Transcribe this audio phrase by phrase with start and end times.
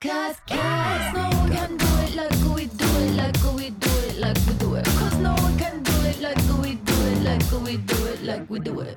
[0.00, 4.20] Cause, cause no one can do it like we do it, like we do it,
[4.20, 4.84] like we do it.
[4.84, 8.46] Cause no one can do it like we do it, like we do it, like
[8.48, 8.96] we do it.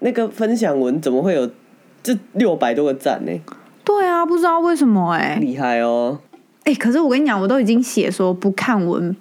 [0.00, 1.50] 那个分享文怎么会有
[2.02, 3.32] 这六百多个赞呢？
[3.82, 6.18] 对啊，不知道为什么哎、厉害哦！
[6.64, 9.16] 哎、可是我跟你讲，我都已经写说不看文，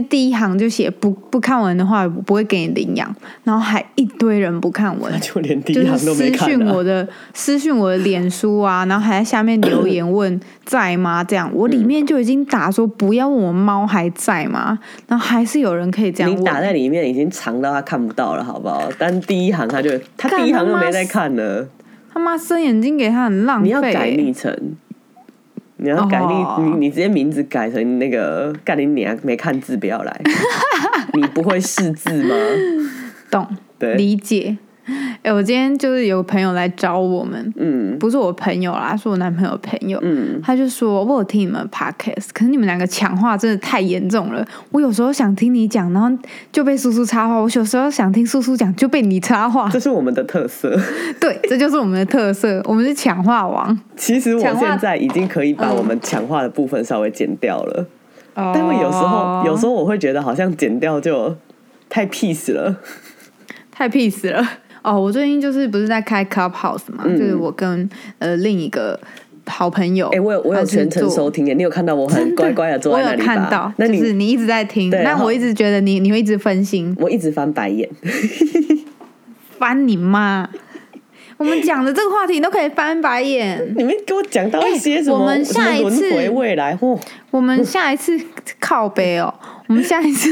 [0.00, 11.22] 就第一行就写不不看文的话，我不会给你领养，然后还一堆人不看文那， 就连第一行都没私看啊讯我的私讯我的脸书啊，然后还在下面留言问在吗？
[11.22, 14.78] 这样我里面就已经打说不要问我猫还在吗？
[15.06, 16.40] 然后还是有人可以这样问。
[16.40, 18.88] 你打在里面已经长到他看不到了，好不好？
[18.98, 21.66] 但第一行他就他第一行就没在看呢。
[22.12, 24.56] 他妈生眼睛给他很浪费、你要改昵称，
[25.76, 26.20] 你要改
[26.58, 30.20] 你你直接名字改成那个干你娘没看字不要来，
[31.14, 32.34] 你不会识字吗？
[33.30, 33.46] 懂
[33.78, 34.56] 对，理解。
[35.24, 39.98] 哎、我今天就是有个朋友来找我们，嗯不是我朋友啦，是我男朋友朋友。
[40.02, 44.46] 嗯，他就说：“我有听你们的 podcast，可是你们两个抢话真的太严重了。
[44.70, 46.14] 我有时候想听你讲，然后
[46.52, 49.70] 就被叔叔插话；我有时候想听叔叔讲，就被你插话。
[49.70, 50.78] 这是我们的特色。
[51.18, 53.80] 对，这就是我们的特色，我们是抢话王。
[53.96, 57.86] 其实我现在已经可以把嗯我们强化的部分稍微剪掉了，
[58.34, 61.34] 哦但我有时候有时候我会觉得好像剪掉就
[61.88, 62.76] 太 peace 了。
[63.70, 64.46] 太 peace 了。
[64.84, 68.98] 哦，我最近就是不是在开 Clubhouse 嘛，嗯就是我跟呃另一个
[69.46, 73.34] 好朋友，哎、我有我有全程收听耶，你有看到我很乖乖的坐我有在那里吧？
[73.34, 77.88] 看到，那、就是你一直在听，对好但我一直觉得你你会一直分心，我一直翻白眼。
[79.58, 80.48] 翻你妈！
[81.36, 83.74] 我们讲的这个话题都可以翻白眼。
[83.76, 86.98] 你们给我讲到一些什么、哎我们下一次未来，嚯、
[87.30, 88.18] 我们下一次
[88.60, 89.32] 靠背哦，
[89.66, 90.28] 我们下一次，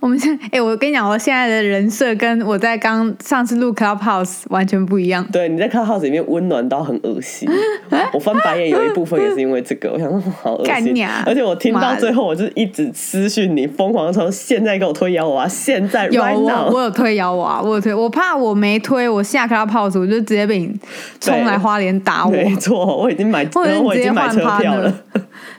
[0.00, 5.24] 我们现哎、我跟你讲，我现在的人设跟我在刚上次录 Clubhouse 完全不一样。
[5.30, 7.48] 对，你在 Clubhouse 里面温暖到很恶心。
[8.12, 11.22] 我翻白眼有一部分也是因为这个，我想说 好恶心干。
[11.24, 15.46] 而且我听到最后，我就是一直私讯你，疯狂地说现在给我推摇我啊！
[15.46, 20.74] 现在有我我有推摇我啊，我有推，我怕我没推，我下 Clubhouse 我就直接被你
[21.20, 23.46] 冲来花莲打我，没错，我已经买，
[23.84, 24.92] 我已经买车票了。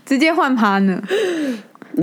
[0.06, 1.00] 直接换 partner。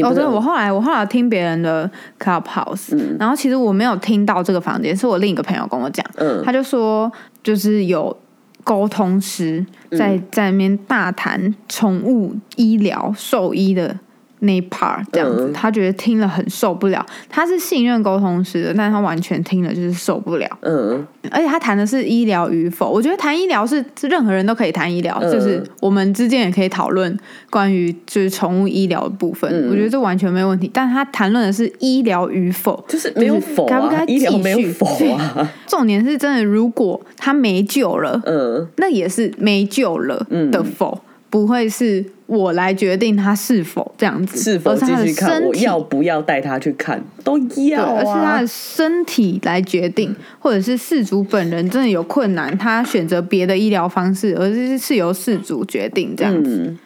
[0.02, 6.42] 哦，对，我后来我后来听别人的 Clubhouse，、然后其实我没有听到这个房间，是我另一个朋友跟我讲，嗯。
[6.44, 7.10] 他就说
[7.42, 8.16] 就是有
[8.64, 13.96] 沟通师在、在那边大谈宠物医疗兽医的
[14.40, 17.04] 那一 part 这样子，嗯他觉得听了很受不了。
[17.28, 20.48] 他是信任沟通师的，但他完全听了就是受不了。
[20.62, 27.16] 嗯，而且他谈的是医疗与否，我觉得谈医疗是是任何人都可以谈医疗，嗯就是我们之间也可以讨论
[27.50, 30.70] 关于就是宠物医疗的部分，嗯我觉得这完全没有问题。
[30.72, 35.52] 但他谈论的是医疗与否，就是没有否啊该不该，医疗没有否啊。
[35.66, 41.00] 重点是真的，如果他没救了，嗯，那也是没救了的否，
[41.30, 45.42] 不会是我来决定他是否这样子，是否继续看？
[45.42, 47.02] 我身要不要带他去看？
[47.24, 48.46] 都对，要而是他啊的。
[48.46, 56.66] 身体来决定，或者是事主本人真的有困难，他选择别的医疗方式，而是是由事主决定这样子。
[56.68, 56.78] 嗯，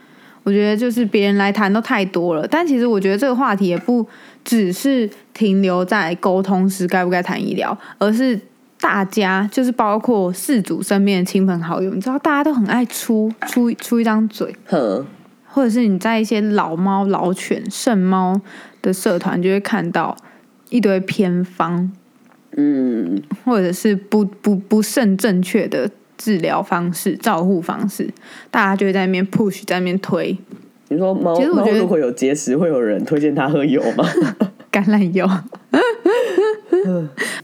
[0.45, 4.07] 我觉得就是别人来谈都太多了，但其实我觉得这个话题也不
[4.45, 8.39] 只是停留在沟通时该不该谈医疗，而是
[8.81, 15.05] 大家就是包括事主身边的亲朋好友，你知道大家都很爱出出出一张嘴，哼，
[15.53, 18.41] 或者是你在一些老猫、老犬、剩猫
[18.81, 20.17] 的社团，就会看到
[20.71, 21.91] 一堆偏方，
[22.57, 28.09] 嗯，或者是不不不甚正确的治疗方式、照护方式，
[28.51, 30.37] 大家就会在那边 push，在那边推
[30.89, 34.05] 你说猫其实我觉得猫如果有结石，会有人推荐他喝油吗？
[34.73, 35.29] 橄榄油。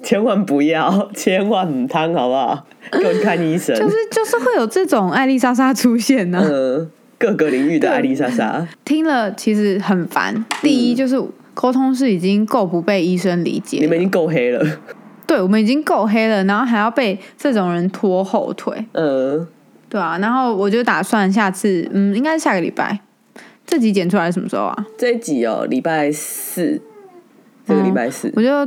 [0.02, 2.66] 千万不要，千万唔汤，好不好？
[2.90, 3.76] 给我看医生。
[3.76, 10.44] 就是就是会有这种艾丽莎莎出现呢、嗯，各个领域的艾丽莎莎，听了其实很烦。
[10.62, 11.20] 第一就是
[11.52, 14.64] 沟通是已经够不被医生理解，你们已经够黑了。
[15.26, 19.46] 对我们已经够黑了，然后还要被这种人拖后腿，嗯，
[19.90, 20.16] 对啊。
[20.18, 23.00] 然后我就打算下次，嗯，应该是下个礼拜。
[23.66, 24.86] 这集剪出来什么时候啊？
[24.96, 26.80] 这一集哦，礼拜四，
[27.66, 28.66] 这个礼拜四，我就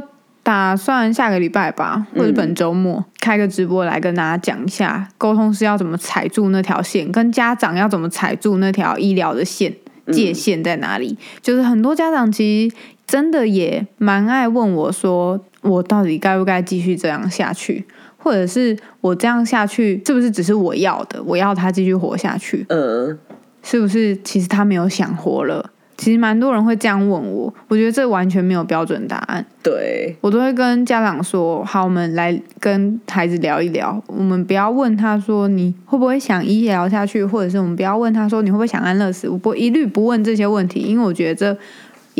[0.52, 9.74] 打算下个礼拜吧，或者本周末、开个直播来跟大家讲一下，沟通是要怎么踩住那条线，跟家长要怎么踩住那条医疗的线
[10.12, 11.18] 界限在哪里。
[11.42, 12.76] 就是很多家长其实
[13.08, 17.86] 真的也蛮爱问我说，我到底该不该继续这样下去？
[18.18, 21.24] 或者是我这样下去，是不是只是我要的？
[21.24, 23.18] 我要他继续活下去，嗯，
[23.64, 25.72] 是不是其实他没有想活了？
[26.02, 29.46] 其实蛮多人会这样问我，我觉得这完全没有标准答案。
[29.62, 34.02] 对，我都会跟家长说：好，我们来跟孩子聊一聊。
[34.08, 39.30] 我们不要问他说你会不会想医疗下去，或者是我们不要问他说你会不会想安乐死。
[39.30, 41.56] 我不一律不问这些问题，因为我觉得这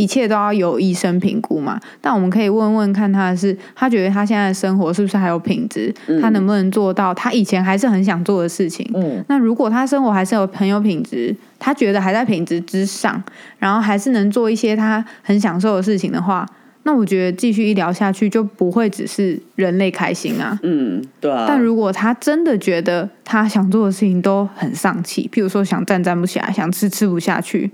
[0.02, 1.80] 一切都要由医生评估嘛。
[2.00, 5.94] 但我们可以问问看他的是，他觉得他现在的生活是不是还有品质？
[6.22, 8.90] 他能不能做到他以前还是很想做的事情？
[8.94, 13.22] 嗯，那如果他生活还是有很有品质，他觉得还在品质之上，
[13.60, 16.46] 然后还是能做一些他很享受的事情的话，
[16.84, 20.58] 那我觉得继续医疗下去就不会只是人类开心啊。
[20.64, 21.46] 嗯，对啊。
[21.48, 27.70] 但如果他真的觉得他想做的事情都很丧气，譬如说想站站不起来，想吃吃不下去，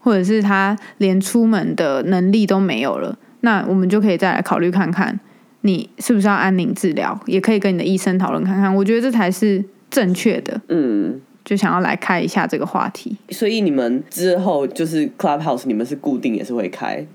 [0.00, 5.20] 或者是他连出门的能力都没有了，那我们就可以再来考虑看看，
[5.60, 8.74] 你是不是要安宁治疗，也可以跟你的医生讨论看看。
[8.74, 10.60] 我觉得这才是正确的。
[10.68, 13.16] 嗯，就想要来开一下这个话题。
[13.28, 17.06] 所以你们之后就是 Clubhouse，你们是固定也是会开，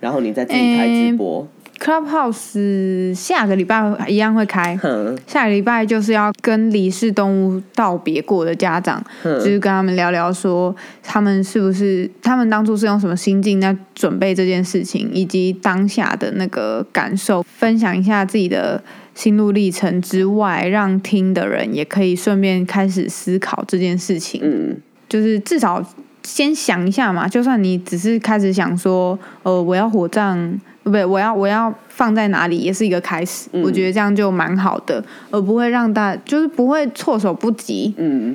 [0.00, 1.48] 然后你再自己开直播。
[1.78, 5.16] Clubhouse 下个礼拜一样会开，哼。
[5.26, 9.38] 下个礼拜就是要跟离世动物道别过的家长，哼。
[9.38, 18.82] 就是跟他们聊聊说，他们是不是他们当初是用什么心境在准备这件事情，以及当下的那个感受，分享一下自己的
[19.14, 24.40] 心路历程之外，让听的人也可以顺便开始思考这件事情。
[24.42, 24.76] 嗯，
[25.08, 25.82] 就是至少
[26.22, 33.48] 先想一下嘛，就算你只是开始想说，呃，我要火葬，不对，我要我要放在哪里，也是一个开始。
[33.52, 38.34] 嗯我觉得这样就蛮好的，而不会让大就是不会措手不及，嗯，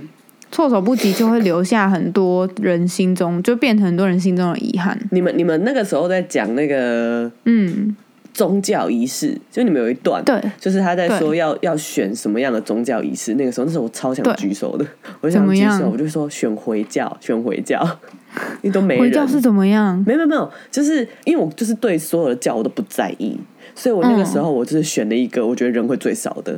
[0.52, 4.98] 措手不及就会留下很多人心中，就变成很多人心中的遗憾。
[5.12, 7.96] 你们你们那个时候在讲那个嗯，
[8.34, 13.36] 宗教仪式，就你们有一段，对，就是他在说要要选什么样的宗教仪式。
[13.36, 14.86] 那个时候，那时候我超想举手的，
[15.22, 17.80] 我想举手，我就说选回教，选回教，
[18.62, 19.04] 因为都没人。
[19.04, 20.04] 回教是怎么样？
[20.06, 23.38] 没有没有没有，就是因为我就是对所有的教我都不在意，
[23.76, 26.54] 所以我那个时候我就是选了一个我觉得人会最少的，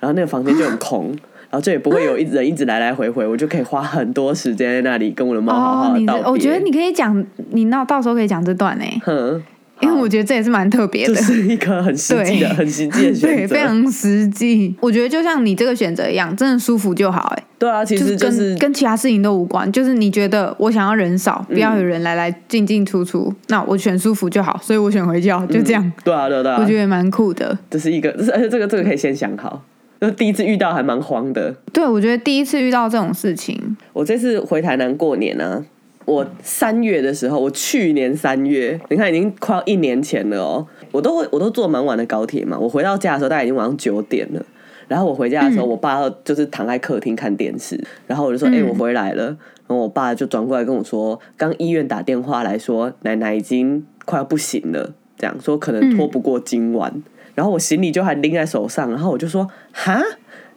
[0.00, 1.08] 然后那个房间就很空，
[1.50, 9.42] 然后就也不会有一人一直来来回回，我就可以花很多时间在那里跟我的猫好好的道我觉得你可以讲，你那到时候可以讲这段呢、哼，
[9.80, 11.14] 因为我觉得这也是蛮特别的。
[11.14, 13.54] 就是一个很实际的、很实际的选 对，择。
[13.54, 14.74] 非常实际。
[14.80, 19.70] 我觉得就像你这个选择一样，真的舒服就好、哎，对啊，其实就是跟其他事情都无关。
[19.70, 25.92] 就是你觉得我想要人少，不要有人来来进进出出，那我选舒服就好，所以我选回教，就这样。
[26.04, 27.58] 对啊对啊对啊，我觉得蛮酷的。
[27.70, 29.62] 这是一个，而且这个这个可以先想好。
[29.98, 35.64] 就第一次遇到还蛮慌的，对，我觉得第一次遇到这种事情，我这次回台南过年啊，
[36.06, 40.66] 我三月的时候，我去年三月，你看已经快要一年前了哦。
[40.92, 44.42] 我都会我都坐蛮晚的高铁嘛，我回到家的时候大概已经晚上九点了。
[44.88, 49.24] 然后我回家的时候，我爸就是躺在客厅看电视，然后我就说：“哎、嗯我回来了。”
[49.66, 57.02] 然后我爸就转过来跟我说：“刚医院打电话来说，奶奶已经快要不行了，这样说可能拖不过今晚。
[57.34, 60.00] 然后我行李就还拎在手上，然后我就说：“哈，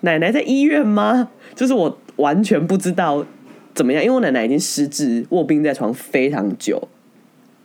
[0.02, 3.26] 奶奶在医院吗？”就是我完全不知道
[3.80, 6.86] 怎么样，因为我奶奶已经失智卧病在床非常久。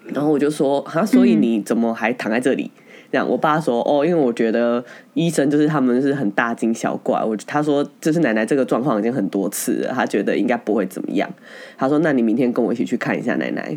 [0.04, 2.70] 然后我就说：“哈，所以你怎么还躺在这里？”
[3.10, 4.84] 这样，我爸说：“哦，因为我觉得
[5.14, 7.20] 医生就是他们是很大惊小怪。
[7.20, 11.28] 我他说，就是奶奶这个状况已经很多次了，他觉得应该不会怎么样。
[11.76, 13.76] 他说：那你明天跟我一起去看一下奶奶。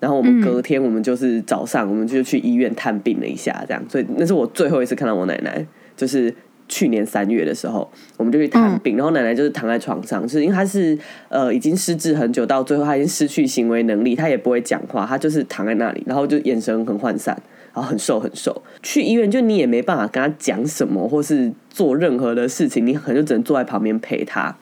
[0.00, 3.82] 然后我们隔天我们就是早上我们就去医院探病了一下，这样。
[3.88, 5.66] 所以那是我最后一次看到我奶奶，
[5.96, 6.34] 就是
[6.70, 7.86] 去年三月的时候，
[8.16, 8.96] 我们就去探病。
[8.96, 10.98] 然后奶奶就是躺在床上，是因为她是
[11.28, 17.36] 呃已经失智很久，到最后她已经失去行为能力，她也不会讲话，她就是躺在那里，然后就眼神很涣散。
[17.72, 24.56] 然后很瘦很瘦，去医院就你也没办法跟她讲什么，或是做任何的事情，你可能就只能坐在旁边陪她。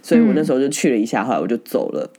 [0.00, 2.10] 所以我那时候就去了一下，后来我就走了。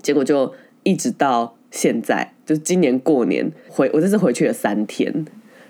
[0.00, 5.26] 结果就一直到现在，就是今年过年回，我这次回去了三天。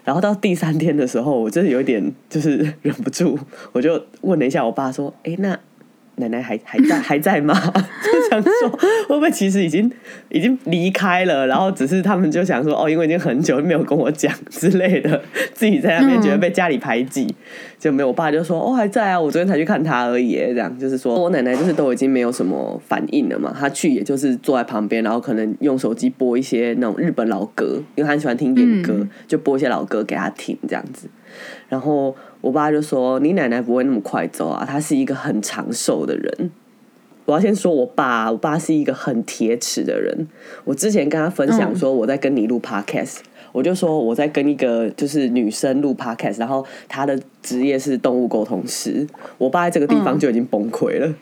[0.09, 3.38] 然后到第三天的时候，我真的有一点就是忍不住，
[3.73, 5.61] 我就问了一下我爸说：“哎，那
[6.18, 7.54] 奶奶还还在还在吗？”
[8.02, 8.50] 就想说
[9.08, 9.90] 会不会其实已经
[10.28, 15.20] 已经离开了，然后只是他们就想说哦，因为已经很久没有跟我讲之类的，
[15.54, 17.34] 自己在那边觉得被家里排挤，
[17.78, 18.08] 就没有。
[18.08, 31.08] 我爸就说哦还在啊，我昨天才去看他而已，这样就是说我奶奶就是都已经没有什么反应了嘛，她去也就是坐在旁边，然后可能用手机播一些那种日本老歌，因为她很喜欢听演歌，就播一些老歌给她听这样子。
[31.68, 36.50] 然后我爸就说：“你奶奶不会那么快走啊，她是一个很长寿的人。”
[37.26, 40.26] 我要先说我爸，我爸是一个很铁齿的人。
[40.64, 43.18] 我之前跟他分享说我在跟你录 podcast，、
[43.52, 49.07] 我就说我在跟一个就是女生录 podcast，然后她的职业是动物沟通师。
[49.37, 51.14] 我爸在这个地方就已经崩溃了。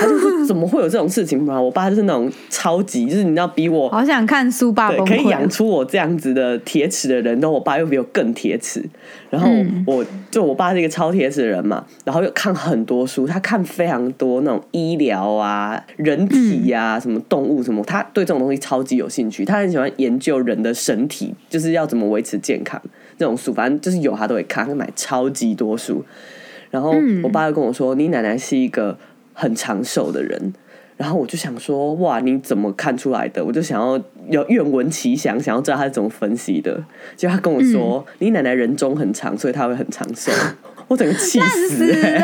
[0.00, 1.60] 他就说怎么会有这种事情嘛？
[1.60, 5.48] 我爸就是那种超级，就是你知道比我好想看苏爸对，可以养。
[5.48, 8.82] 出我这样子的铁齿的人，但我爸又比我更铁齿。
[9.28, 19.44] 然后嗯我就我爸是一个超铁齿的人嘛，然后又看很多书，他看非常多那种医疗啊、人体呀、什么动物什么，他对这种东西超级有兴趣。
[19.44, 22.80] 他很喜欢研究人的身体，就是要怎么维持健康
[23.18, 26.04] 这种书，反正就是有他都会看，他买超级多书。
[26.70, 28.96] 然后我爸就跟我说：“你奶奶是一个
[29.32, 30.54] 很长寿的人。”
[30.98, 36.84] 然后我就想说：“哇，你怎么看出来的？”我就想要要愿闻其详，想要知道他是怎么分析的。
[37.16, 40.30] 结果他跟我说：“你奶奶人中很长，所以她会很长寿。”
[40.88, 42.18] 我整个气死、死欸！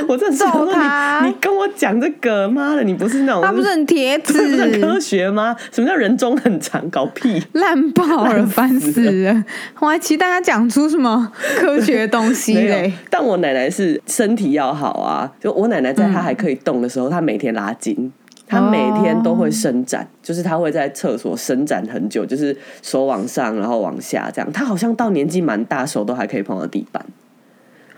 [0.00, 0.04] 了！
[0.08, 5.56] 我真的想揍说他你，你跟我讲这个，妈的，你不是那种他不是很铁 这不是很科齿，学吗？
[5.70, 6.88] 什么叫人中很长？
[6.90, 7.42] 搞屁！
[7.52, 9.44] 烂爆了，烦死了！
[9.80, 15.30] 我还期待他讲出什么科学的东西 嘞。，但我奶奶是身体要好啊。
[15.40, 18.12] 就我奶奶在她嗯还可以动的时候，她每天拉筋，
[18.46, 24.52] 她每天都会伸展，就是她会在厕所伸展很久，就是手往上，然后往下这样。
[24.52, 27.04] 她好像到年纪蛮大，手都还可以碰到地板。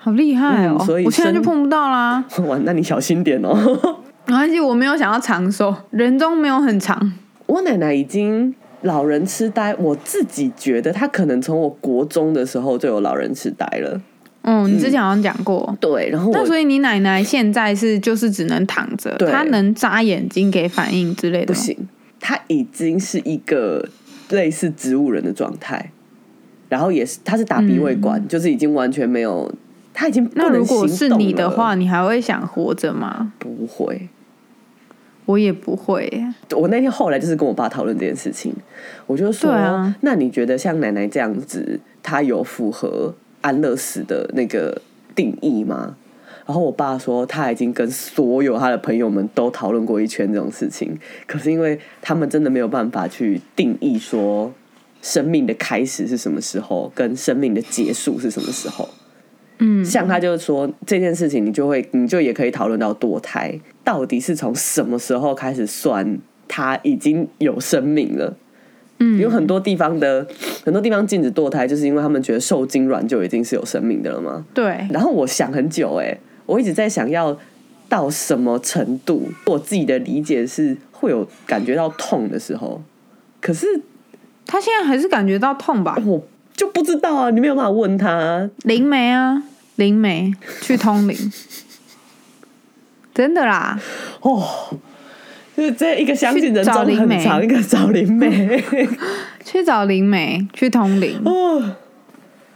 [0.05, 0.77] 好厉害哦！
[0.79, 2.23] 嗯所以我现在就碰不到啦。
[2.47, 3.55] 哇，那你小心点哦。
[4.29, 7.13] 没关系，我没有想要长寿，人中没有很长。
[7.47, 13.99] 我奶奶已经老人痴呆，我自己觉得她可能从我国中的时候就有老人痴呆了。
[14.43, 15.75] 嗯，你之前好像讲过。
[15.81, 21.47] 对，然后我那所以你奶奶现在是就是只能躺着，她能眨眼睛给反应之类的？
[21.47, 21.89] 不行，
[22.21, 23.89] 她已经是一个
[24.29, 25.91] 类似植物人的状态，
[26.69, 29.51] 然后也是她是打鼻胃管，就是已经完全没有，
[29.95, 33.33] 她已经不嗯那如果是你的话，你还会想活着吗？
[33.39, 34.09] 不会。
[35.25, 36.23] 我也不会。
[36.55, 38.55] 我那天后来就是跟我爸讨论这件事情，
[39.07, 44.83] 我就说，对啊那你觉得像奶奶这样子，她有符合安乐死的那个
[45.15, 45.97] 定义吗？
[46.45, 50.95] 然后我爸说，他已经跟所有他的朋友们都讨论过一圈这种事情，
[51.27, 54.53] 可是因为他们真的没有办法去定义说
[55.01, 58.87] 生命的开始是什么时候，跟生命的结束是什么时候。
[59.59, 66.19] 嗯，像他就是说这件事情，你就会你就也可以讨论到堕胎到底是从什么时候开始算
[66.49, 68.37] 他已经有生命了。
[69.01, 70.25] 嗯有很多地方的
[70.65, 74.45] 很多地方禁止堕胎，就是因为他们觉得受精卵就已经是有生命的了嘛。
[74.55, 77.37] 对，然后我想很久、哎，我一直在想要
[77.89, 82.81] 到什么程度，我自己的理解是会有感觉到痛的时候，
[83.41, 83.67] 可是
[84.47, 86.01] 他现在还是感觉到痛吧？
[86.07, 86.25] 我
[86.57, 88.49] 就不知道啊，你没有办法问他。
[88.65, 89.43] 灵媒啊，
[89.77, 91.17] 灵媒去通灵，
[93.15, 93.79] 真的啦。
[94.21, 94.79] 哦，
[95.57, 98.63] 就是这一个相信人找中灵媒很长，一个找灵媒。
[99.45, 101.63] 去找灵媒，去通灵，哦，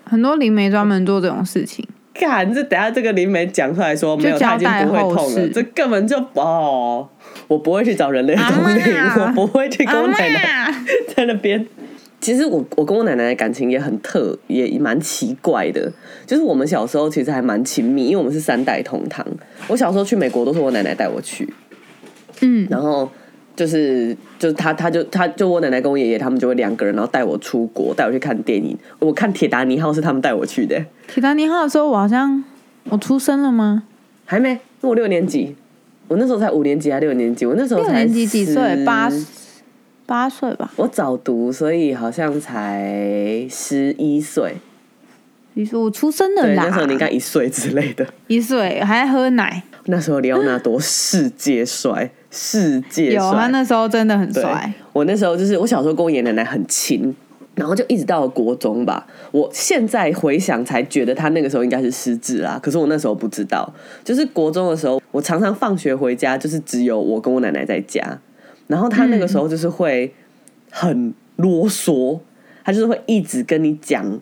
[0.05, 1.87] 很多灵媒专门做这种事情。
[2.15, 7.07] 看，这等下这个灵媒讲出来说没有，就他已经不会痛了，这根本就哦，
[7.47, 8.83] 我不会去找人类通灵，
[9.17, 10.75] 我不会去跟我奶奶
[11.15, 11.65] 在那边。
[12.21, 15.91] 其实我我跟我奶奶的感情也很特，也蛮奇怪的。
[16.27, 19.25] 就是我们小时候其实还蛮亲密，因为我们是三代同堂。
[19.69, 21.49] 我小时候去美国都是我奶奶带我去，
[22.41, 23.09] 嗯，然后
[23.55, 28.77] 就是就是他他就他就我奶奶跟我爷爷他们就会两个人，然后带我出国，带我去看电影。
[28.99, 32.43] 我看《铁达尼号》是他们带我去的，铁达尼号的时候，我好像
[32.91, 33.85] 我出生了吗？
[34.25, 35.55] 还没，我六年级，
[36.09, 38.77] 我那时候才五年级还六年级，我那时候六才年级几岁？
[38.77, 39.09] 十八
[40.09, 40.73] 八岁吧。
[40.77, 44.55] 我早读，所以好像才十一岁。
[45.53, 48.07] 你说我出生了对，啦，那时候你应该一岁之类的。
[48.27, 53.49] 一岁还喝奶，那时候里奥纳多世界帅，世界有他。
[53.49, 57.15] 那时候真的很对帅。，我那时候就是我小时候跟我爷爷奶奶很亲，
[57.57, 59.07] 然后就一直到了国中吧。
[59.31, 63.71] 我现在回想才觉得他那个时候应该是失智啊，可是我那时候不知道。
[64.03, 68.19] 就是国中的时候，我常常放学回家，就是只有我跟我奶奶在家，
[68.69, 70.15] 然后他那个时候就是会
[70.71, 72.21] 很啰嗦，
[72.65, 74.21] 他就是会一直跟你讲。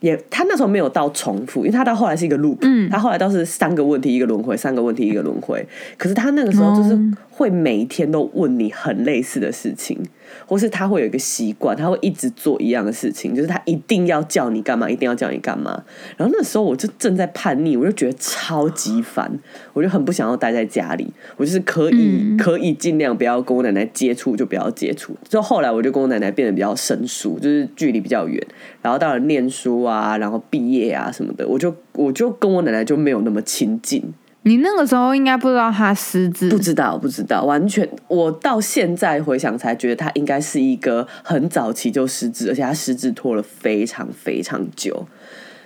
[0.00, 5.66] 也，他那时候没有到重复，因为他到后来是一个 loop，、嗯他后来倒是三个问题一个轮回，三个问题一个轮回。
[5.96, 9.96] 可是他那个时候就是哦会每一天都问你很类似的事情，
[10.44, 15.84] 或是他会有一个习惯，他会一直做一样的事情，就是他一定要叫你干嘛，一定要叫你干嘛。
[16.16, 19.38] 然后那时候我就正在叛逆，我就觉得超级烦，
[19.72, 25.16] 我就很不想要待在家里，我就是可以、嗯可以尽量不要跟我奶奶接触，就不要接触。
[25.28, 28.44] 就后来我就跟我奶奶变得比较生疏，就是距离比较远。
[28.82, 34.02] 然后到了念书啊，然后毕业啊什么的，我就我就跟我奶奶就没有那么亲近。
[34.48, 37.86] 你那个时候应该不知道他失智，不知道，不知道，完全。
[38.08, 45.06] 我到现在回想才觉得他应该是一个很早期就失智，而且他失智拖了非常非常久。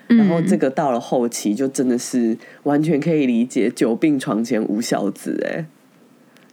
[0.09, 5.65] 然后这个到了后期，就真的是完全可以理解“久病床前无孝子”哎，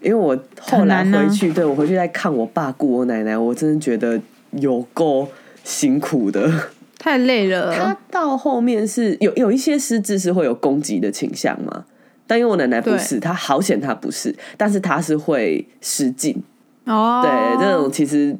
[0.01, 4.21] 因为我后来回去，对我回去再看我爸顾我奶奶，我真的觉得
[4.51, 5.27] 有够
[5.63, 6.69] 辛苦的。
[6.99, 7.73] 太累了。
[7.73, 11.85] 他到后面是有有一些失智是会有攻击的倾向嘛，
[12.29, 16.43] 但因为我奶奶不是，她好险她不是，但是她是会失禁，
[16.85, 18.37] 哦，对，这种其实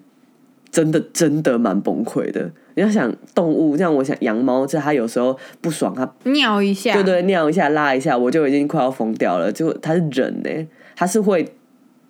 [0.69, 2.51] 真的真的蛮崩溃的。
[2.75, 9.51] 你要想动物，像我想养猫，就它有时候不爽，它尿一下，对对尿一下拉一下，我就已经快要疯掉了。
[9.51, 11.51] 就它是忍呢、它是会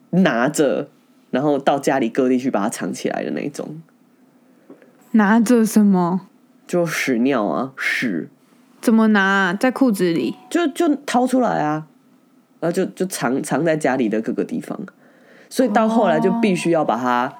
[0.09, 0.89] 拿着，
[1.31, 3.81] 然后到家里各地去把它藏起来的那种，
[5.11, 6.27] 拿着什么？
[6.67, 8.29] 就屎尿啊屎。
[8.81, 9.53] 怎么拿？
[9.53, 10.35] 在裤子里。
[10.49, 11.85] 就就掏出来啊，
[12.59, 14.79] 然后就就藏藏在家里的各个地方，
[15.49, 17.31] 所以到后来就必须要把它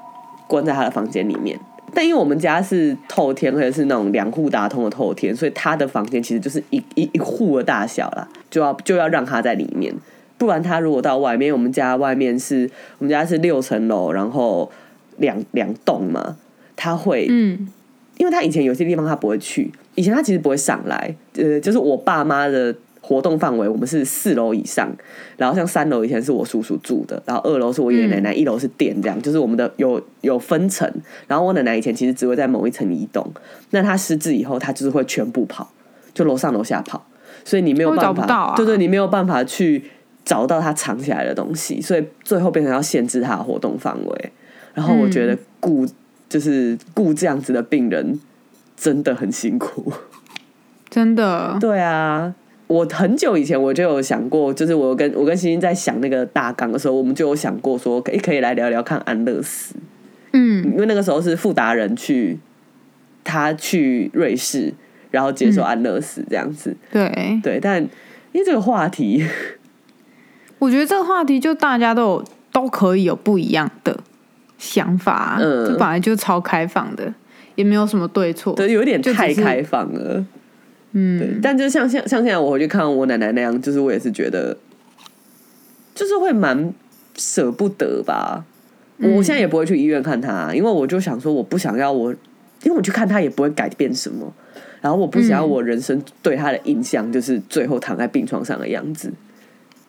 [0.48, 1.60] 关在他的房间里面。
[1.91, 9.91] 但因为我们家是透天，而且是那种两户打通的透天，所以他的房间其实就是一一一户的大小啦，就要就要让他在里面，
[10.38, 12.69] 不然他如果到外面，我们家外面是
[13.00, 14.72] 我们家是六层楼，然后
[15.17, 16.38] 两两栋嘛，
[16.75, 17.67] 他会嗯，
[18.20, 24.92] 因为他以前有些地方他不会去，以前他其实不会上来，呃，就是我爸妈的活动范围，我们是四楼以上，
[25.38, 30.86] 然后像三楼以前是我叔叔住的，然后二楼是我爷爷奶奶，一楼是店，这样就是我们的有有分层。
[31.28, 33.26] 然后我奶奶以前其实只会在某一层移动，
[33.70, 35.72] 那她失智以后，她就是会全部跑，
[36.14, 37.08] 就楼上楼下跑，
[37.46, 38.26] 所以你没有办法，
[38.58, 39.82] 对对，你没有办法去
[40.26, 44.32] 找到她藏起来的东西，所以最后变成要限制她的活动范围。
[44.74, 45.86] 然后我觉得顾、
[46.29, 48.19] 就是顾这样子的病人
[48.77, 49.91] 真的很辛苦。
[50.89, 51.57] 真的。
[51.59, 52.33] 对啊，
[52.67, 59.75] 我很久以前我就有想过，就是我跟我跟欣欣在想那个大纲的时候，我们就有想过说，可以可以来聊聊看安乐死，
[60.33, 62.39] 嗯，因为那个时候是富达人去，
[63.24, 64.74] 他去瑞士，
[65.12, 66.75] 然后接受安乐死这样子。
[66.91, 67.81] 对，对，但
[68.31, 69.25] 因为这个话题，
[70.59, 74.00] 我觉得这个话题就大家都有都可以有不一样的
[74.60, 77.12] 想法，嗯这本来就超开放的，
[77.56, 78.54] 也没有什么对错。
[78.54, 80.13] 对，有点太开放了。
[80.13, 80.25] 对
[80.92, 84.58] 嗯，，但就像像像现在我回去看我奶奶那样，就是我也是觉得，
[85.94, 86.74] 就是会蛮
[87.16, 88.44] 舍不得吧。
[88.98, 92.12] 嗯我现在也不会去医院看她，因为我就想说，我不想要我，
[92.64, 94.33] 因为我去看她也不会改变什么，
[94.81, 99.14] 然后我不想要嗯我人生对她的印象就是最后躺在病床上的样子，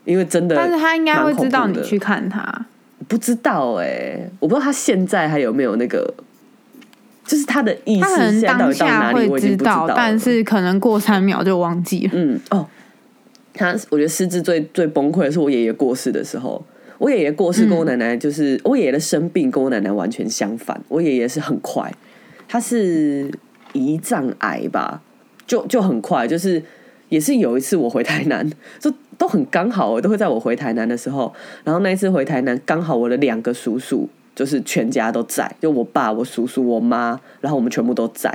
[0.05, 2.66] 因为真的，但是他应该会知道你去看他。
[3.09, 6.13] 不知道哎、我不知道他现在还有没有那个，
[7.25, 12.11] 就是他的意思当底到哪里，下会我已经不知道，但是可能过三秒就忘记了。
[12.15, 12.67] 嗯，哦，
[13.55, 16.65] 他我觉得失智最最崩溃的是我爷爷过世的时候。
[16.99, 20.79] 我爷爷过世跟我奶奶就是、我爷爷的生病跟我奶奶完全相反。
[20.87, 21.91] 我爷爷是很快，
[22.47, 23.31] 他是
[23.73, 25.01] 胰脏癌吧，
[25.47, 26.63] 就就很快，就是
[27.09, 28.47] 也是有一次我回台南，
[28.79, 31.30] 就都很刚好，都会在我回台南的时候，
[31.62, 38.33] 然后那一次回台南刚好我的两个叔叔就是全家都在，就我爸、我叔叔、我妈，然后我们全部都在。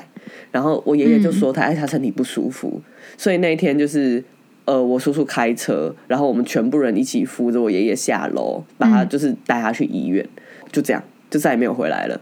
[0.51, 2.79] 然后我爷爷就说他哎他身体不舒服，
[3.17, 4.23] 所以那一天就是
[4.65, 10.23] 呃我叔叔开车，然后我们全部人一起扶着我爷爷下楼，把他就是带他去医院，
[10.71, 12.21] 就这样就再也没有回来了。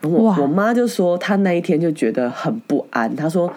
[0.00, 3.52] 然后我我妈就说她那一天就觉得很不安，她说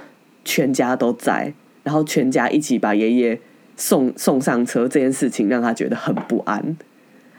[0.45, 3.39] 全家都在，然后全家一起把爷爷
[3.77, 6.75] 送送上车这件事情让他觉得很不安，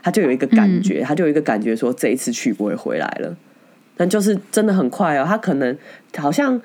[0.03, 3.37] 他就有一个感觉，他就有一个感觉说这一次去不会回来了。
[3.97, 5.77] 但就是真的很快哦，他可能
[6.17, 6.59] 好像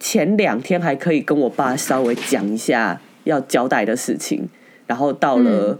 [0.00, 4.48] 前两天还可以跟我爸稍微讲一下要交代的事情，
[4.88, 5.78] 然后到了、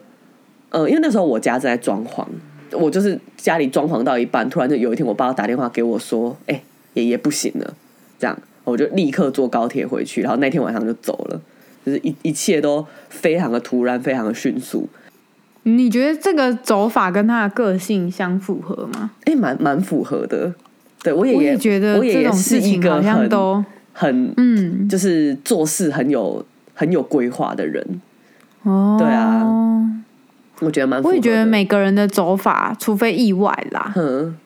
[0.71, 2.25] 呃，因为那时候我家正在装潢，
[2.71, 6.63] 我就是家里装潢到一半，突然就有一天我爸打电话给我说：“哎、
[6.95, 7.75] 爷爷不行了。”
[8.21, 11.41] 这样我就立刻坐高铁回去，然后那天晚上就走了，
[11.85, 14.89] 就是一一切都非常的突然，非常的迅速。
[15.65, 19.11] 你觉得这个走法跟他的个性相符合吗？
[19.25, 20.55] 哎、蛮蛮符合的。
[21.03, 23.65] 对我也觉得这种是一个事情好像很都
[23.95, 28.03] 很嗯就是做事很有很有规划的人，
[28.65, 29.43] 哦，对啊，
[30.61, 31.11] 我觉得蛮符合。
[31.11, 34.37] 我也觉得每个人的走法，除非意外啦，嗯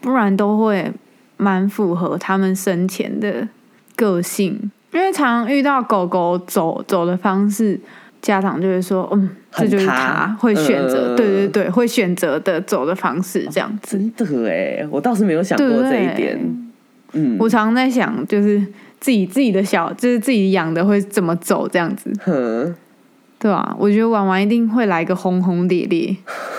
[0.00, 0.92] 不然都会
[1.36, 3.48] 蛮符合他们生前的
[3.94, 4.70] 个性。
[4.92, 7.78] 因为常遇到狗狗走走的方式，
[8.20, 13.96] 家长就会说：“嗯，这就是很他他会选择，嗯对对对，会选择的走的方式这样子。
[13.96, 16.38] 真的哎，我倒是没有想过这一点。
[17.12, 18.60] 嗯，我常在想，就是
[19.00, 22.74] 自己自己的小，就是自己养的会怎么走这样子，哼，
[23.38, 26.16] 对啊、我觉得婉婉一定会来个轰轰烈烈，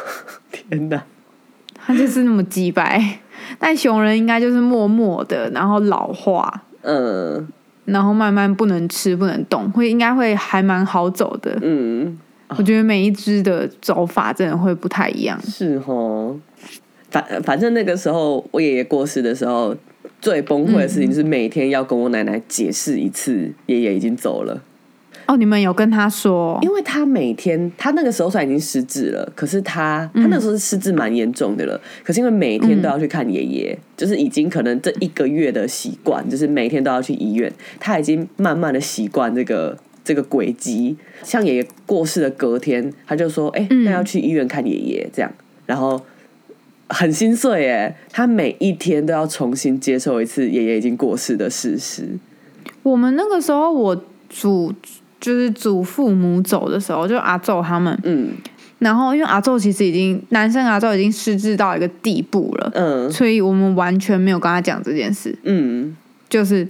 [0.51, 1.01] 天哪，
[1.75, 3.19] 他就是那么鸡白。
[3.59, 7.47] 但熊人应该就是默默的，然后老化，嗯，
[7.85, 11.57] 然后慢慢不能吃不能动，会应该会还蛮好走的。
[11.61, 12.17] 嗯，
[12.49, 15.39] 我觉得每一只的走法真的会不太一样。
[15.41, 16.39] 是哦。
[17.09, 19.75] 反反正那个时候我爷爷过世的时候，
[20.21, 24.61] 最崩溃的事情是每天要跟我奶奶解释一次爷爷已经走了。
[25.31, 26.59] 哦，你们有跟他说？
[26.61, 31.79] 因为他每天，他那个时候算已经失智了，可是他他那时候是失智蛮严重的了。
[32.03, 40.97] 可是因为每天都要去看爷爷，就是已经可能这一个月的习惯，就是每天都要去医院，他已经慢慢的习惯这个这个轨迹。
[41.23, 45.31] 像爷爷过世的隔天，他就说：“哎、那要去医院看爷爷。”这样，
[45.65, 46.01] 然后
[46.89, 52.19] 很心碎耶，他每一天都要重新接受一次爷爷已经过世的事实。
[52.83, 54.73] 我们那个时候，我祖
[55.21, 58.31] 就是祖父母走的时候，就阿昼他们，嗯。
[58.79, 63.11] 然后因为阿昼其实已经男生阿昼已经失智到一个地步了，嗯。
[63.11, 65.95] 所以我们完全没有跟他讲这件事，嗯。
[66.27, 66.67] 就是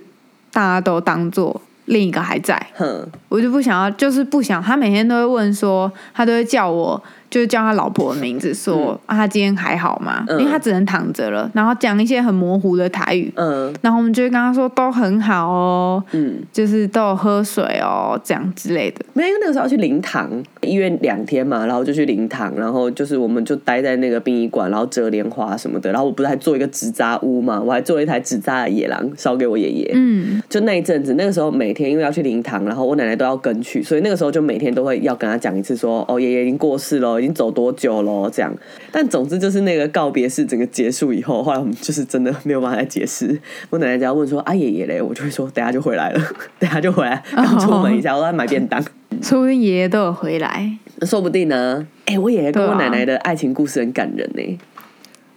[0.51, 3.07] 大家都当做另一个还在，哼。
[3.29, 4.61] 我就不想要，就是不想。
[4.61, 10.23] 他每天都会问说，他都会叫我，就是叫他老婆的名字，说、啊，他今天还好吗？
[10.27, 16.39] 嗯因为他只能躺着了，然后讲一些很模糊的台语，嗯然后我们就会跟他说都很好哦，嗯。
[16.51, 19.05] 就是都有喝水哦，这样之类的。
[19.13, 20.29] 没有，因为那个时候要去灵堂，
[20.61, 29.91] 医院两天嘛，然后就去灵堂，然后就是我们就待在那个殡仪馆，然后折莲花什么的，然后我不是还做一个纸扎屋嘛，我还做了一台纸扎的野狼烧给我爷爷。
[29.93, 38.51] 嗯，就那一阵子，那个时候每天因为要去灵堂，然后我奶奶都要跟去，所以那个时候就每天都会要跟他讲一次说，哦，爷爷已经过世了，已经走多久了这样。
[38.91, 43.39] 但总之就是那个告别式整个结束以后，后来我们就是真的没有办法再解释。
[43.69, 46.21] 我奶奶只要问说啊爷爷嘞，我就会说等下就回来了，
[46.59, 48.83] 等下就回来，刚出门一下，我在买便当。
[49.21, 50.77] 说不定爷爷都有回来。
[51.05, 51.87] 说不定呢。
[52.05, 54.59] 哎、我爷爷跟我奶奶的爱情故事很感人呢、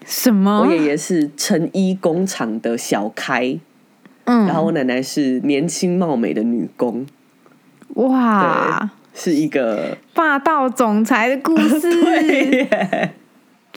[0.04, 0.60] 什么？
[0.60, 3.58] 我爷爷是成衣工厂的小开，
[4.24, 7.06] 嗯，然后我奶奶是年轻貌美的女工，
[7.94, 13.10] 哇，是一个霸道总裁的故事， 对，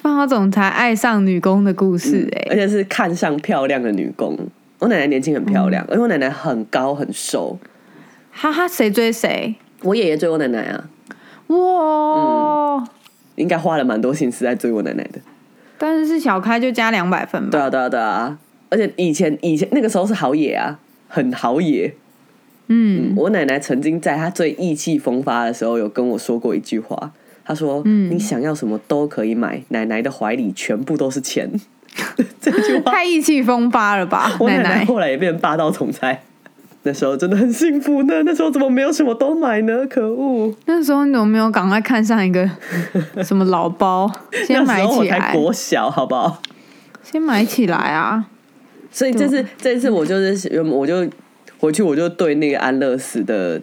[0.01, 4.37] 霸道总裁爱上女工的故事、哎、而且是看上漂亮的女工。
[4.79, 7.57] 我奶奶年轻很漂亮，而且我奶奶很高很瘦。
[8.31, 9.55] 哈哈，谁追谁？
[9.81, 10.89] 我爷爷追我奶奶啊，
[11.47, 12.87] 哇！
[13.35, 15.19] 应该花了蛮多心思在追我奶奶的。
[15.77, 17.49] 但是是小开就加两百分吧。
[17.51, 18.37] 对啊，对啊，对啊。
[18.69, 21.93] 而且以前以前那个时候是好野啊，很好野。
[22.67, 27.11] 嗯，我奶奶曾经在她最意气风发的时候，有跟我说过一句话。
[27.45, 31.49] 她说：“嗯你想要什么都可以买，奶奶的怀里全部都是钱。
[32.41, 36.23] ”这句话，太意气风发了吧，我奶奶奶后来也变成霸道总裁。
[36.83, 38.21] 那时候真的很幸福呢。
[38.23, 39.85] 那时候怎么没有什么都买呢？
[39.89, 40.53] 可恶！
[40.65, 42.49] 那时候你怎么没有赶快看上一个
[43.23, 44.09] 什么老包，
[44.45, 46.41] 先买起来，国小，好不好？
[47.03, 48.25] 先买起来啊！
[48.91, 51.05] 所以这次这次我就是我就
[51.59, 53.59] 回去我就对那个安乐死的，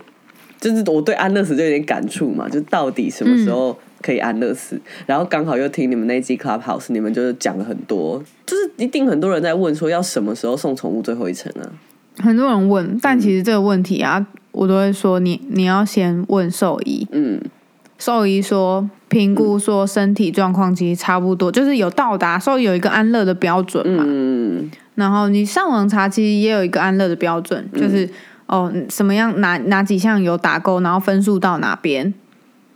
[0.61, 4.81] 就是我对安乐死就有点感触嘛，就到底什么时候可以安乐死？
[5.07, 11.71] 然后刚好又听你们那一集 Clubhouse，你们就是讲了很多，就是一定很多人在问说要什么时候送宠物最后一程啊？
[12.19, 17.41] 很多人问，但其实这个问题啊，我都会说你你要先问兽医，嗯
[18.05, 24.05] 兽医说评估说身体状况其实差不多，就是有到达兽医有一个安乐的标准嘛。
[24.07, 28.07] 嗯然后你上网查，其实也有一个安乐的标准，就是
[28.45, 32.13] 哦什么样哪哪几项有打勾，然后分数到哪边，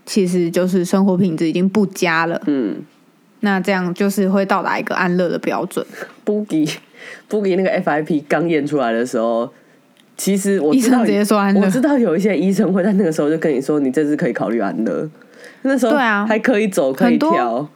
[0.07, 2.41] 其实就是生活品质已经不佳了。
[2.47, 2.77] 嗯
[3.41, 5.85] 那这样就是会到达一个安乐的标准。
[6.25, 6.75] ，Boogie
[7.29, 9.53] Boogie 那个 FIP 刚验出来的时候。
[10.19, 11.63] 其实我医生直接说安乐。
[11.63, 15.09] 我知道有一些医生会在那个时候就跟你说，你这次可以考虑安乐。
[15.63, 16.27] 那时候对啊。
[16.27, 17.69] 还可以走，可以很多跳。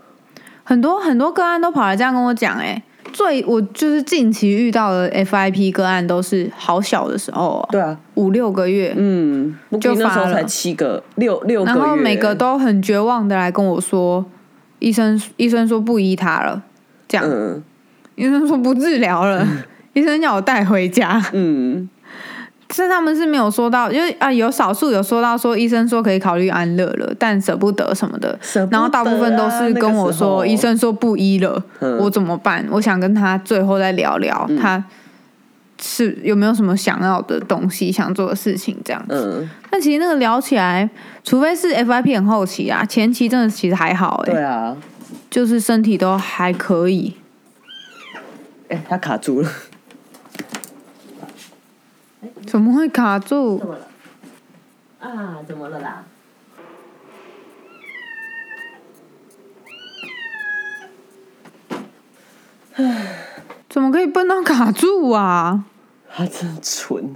[0.64, 2.80] 很多很多个案都跑来这样跟我讲，哎，
[3.12, 14.24] 最我就是近期遇到的 FIP 个案都是好小的时候哦，对啊，五六个月，嗯，就那时候才七个六六个月，然后每个都很绝望的来跟我说，
[14.78, 16.62] 医生医生说不医他了，
[17.08, 17.62] 这样，嗯。
[18.14, 19.46] 医生说不治疗了，
[19.94, 21.20] 医生叫我带回家。
[21.32, 21.88] 嗯
[22.72, 28.38] 是他们是没有说到，因为啊有少数有说到说医生说可以考虑安乐了，但舍不得什么的，
[28.70, 31.98] 然后大部分都是跟我说医生说不医了，嗯。
[31.98, 32.66] 我怎么办？
[32.70, 34.82] 我想跟他最后再聊聊，他
[35.80, 39.42] 是有没有什么想要的东西、想做的事情这样子。
[39.42, 40.88] 嗯，但其实那个聊起来，
[41.22, 44.76] 除非是 FIP 很后期啊，前期真的其实还好哎、对啊，
[45.28, 47.14] 就是身体都还可以。
[48.68, 49.48] 哎、他卡住了，
[52.46, 53.58] 怎么会卡住？
[53.58, 53.88] 么了？
[55.00, 56.04] 啊，怎么了啦？
[62.74, 63.18] 唉
[63.68, 65.64] 怎么可以笨到卡住啊？
[66.14, 67.14] 他真蠢，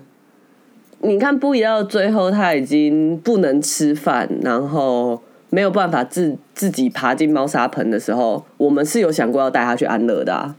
[1.01, 10.57] 你看不一到最后，他已经不能吃饭，然后没有办法自自己爬进猫砂盆的时候，我们是有想过要带他去安乐的、啊，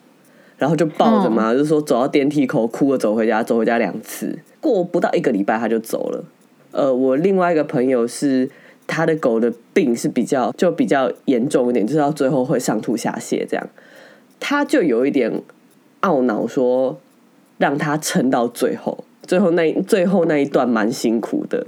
[0.58, 6.24] 然后就抱着嘛，就说走到电梯口哭着走回家，走回家两次，过不到一个礼拜他就走了。
[6.72, 8.50] 呃，我另外一个朋友是
[8.86, 13.70] 他的狗的病是比较就比较严重一点，就是到最后会上吐下泻这样，
[14.40, 15.42] 他就有一点
[16.02, 17.00] 懊恼说
[17.58, 21.68] 让他撑到最后，最后那最后那一段蛮辛苦的。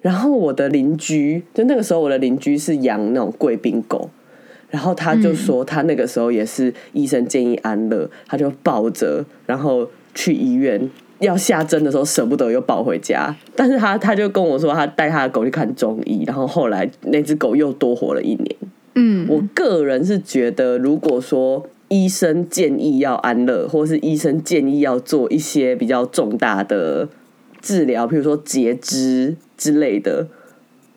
[0.00, 4.10] 然后我的邻居，就那个时候我的邻居是养那种贵宾狗，
[4.72, 10.90] 然后他就说他那个时候也是医生建议安乐，他就抱着，然后去医院。
[11.20, 18.56] 要下针的时候舍不得又抱回家，但是他他就跟我说他带他的狗去看中医，然后后来那只狗又多活了一年。
[18.96, 27.08] 嗯，我个人是觉得，如果说医生建议要安乐，或是医生建议要做一些比较重大的
[27.60, 30.26] 治疗，比如说截肢之类的，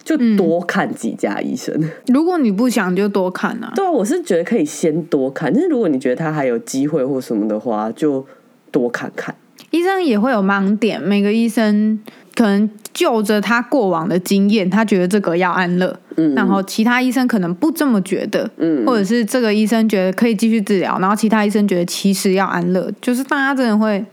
[0.05, 1.73] 就多看几家医生。
[2.07, 3.73] 如果你不想就多看啊。
[3.75, 8.25] 对啊，我是觉得可以先多看，但是如果你觉得他还有机会或什么的话，就
[8.71, 9.35] 多看看。
[9.71, 11.99] 医生也会有盲点，每个医生
[12.33, 24.05] 可能就着他过往的经验，他觉得这个要安乐，嗯然后其他医生可能不这么觉得，嗯或者是这个医生觉得可以继续治疗，然后其他医生觉得其实要安乐，就是大家真的会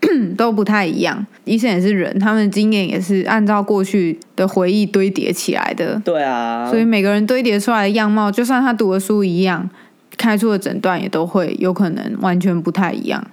[0.36, 1.26] 都不太一样。
[1.44, 9.68] 医生也是人，他们的经验也是按照过去的回忆堆叠起来的，对啊，所以每个人堆叠出来的样貌，就算他读的书一样，
[10.16, 13.26] 开出的诊断也都会有可能完全不太一样。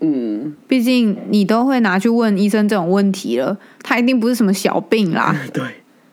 [0.00, 5.34] 嗯，毕竟你都会拿去问医生这种问题了，他一定不是什么小病啦。
[5.52, 5.64] 对，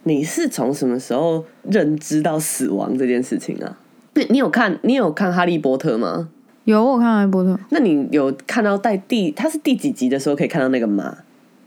[0.04, 3.78] 你是从什么时候认知到死亡这件事情啊？
[4.16, 6.30] 你你有看你有看《哈利波特》吗？
[6.66, 11.16] 有我看《哈利波特》，那你有看到在第他是第几集的时候可以看到那个马，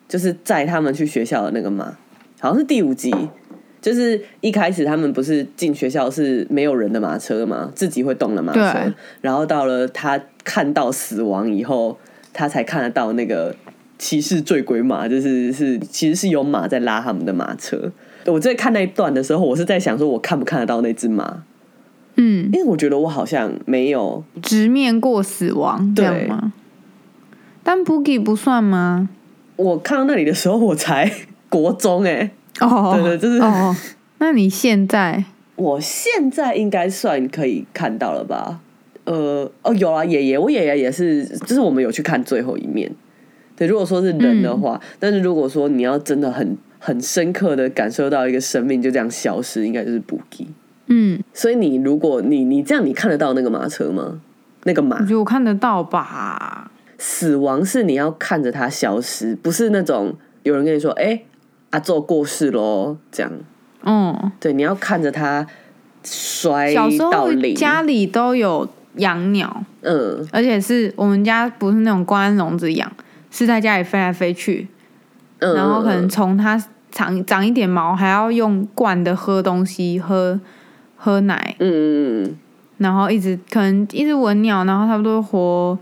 [0.09, 1.97] 就是载他们去学校的那个马，
[2.41, 3.13] 好像是第五集。
[3.81, 8.93] 就是一开始他们不是进学校是没有人的马车嘛，自己会动的马车对。
[9.21, 11.97] 然后到了他看到死亡以后，
[12.33, 13.55] 他才看得到那个
[13.97, 17.93] 骑士醉鬼马，就是是其实是有马在拉他们的马车。
[18.27, 21.45] 我在看那一段的时候，我是在想说，我看不看得到那只马？
[22.21, 26.53] 嗯，因为我觉得我好像没有直面过死亡这对样吗？
[27.63, 29.09] 但 Boogie 不算吗？
[29.57, 31.11] 我看到那里的时候，我才
[31.49, 33.75] 国中哎、哦，对对就是哦。
[34.19, 38.61] 那你现在我现在应该算可以看到了吧？
[39.05, 42.91] 呃，哦，有啊，爷爷，我爷爷也是，就是我们有去看最后一面。
[43.57, 50.49] 对，如果说是人的话，但是如果说你要真的很很深刻的感受到一个生命就这样消失，应该就是 Boogie。
[50.89, 54.21] 嗯，所以你如果你你这样，你看得到那个马车吗？
[54.65, 54.97] 那个马？
[54.97, 56.71] 我觉得我看得到吧。
[56.99, 61.23] 死亡是你要看着它消失，不是那种有人跟你说：“哎、
[61.71, 63.31] 阿宙过世喽。”这样，
[63.85, 65.47] 嗯，对，你要看着它
[66.03, 67.33] 摔小时候。
[67.55, 70.27] 家里都有养鸟，嗯。
[70.33, 72.91] 而且是我们家不是那种关笼子养，
[73.31, 74.67] 是在家里飞来飞去，
[75.39, 80.41] 嗯，然后可能从它长长一点毛，还要用罐的喝东西，喝
[80.99, 82.39] 喝奶，嗯嗯嗯
[82.77, 85.79] 然后一直可能一直闻鸟，然后差不多活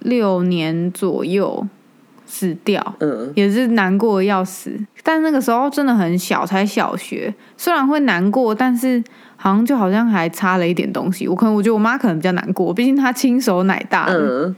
[0.00, 1.66] 六年左右
[2.24, 4.72] 死掉，嗯也是难过的要死。
[5.02, 9.02] 但那个时候真的很小，才小学，虽然会难过，但是
[9.36, 11.26] 好像就好像还差了一点东西。
[11.26, 14.06] 我可能我觉得我妈可能比较难过，毕竟她亲手奶大。
[14.10, 14.54] 嗯。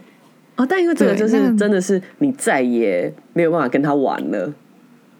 [0.57, 4.53] 哦，但因为这个就是真的是你再也没有办法跟她玩了，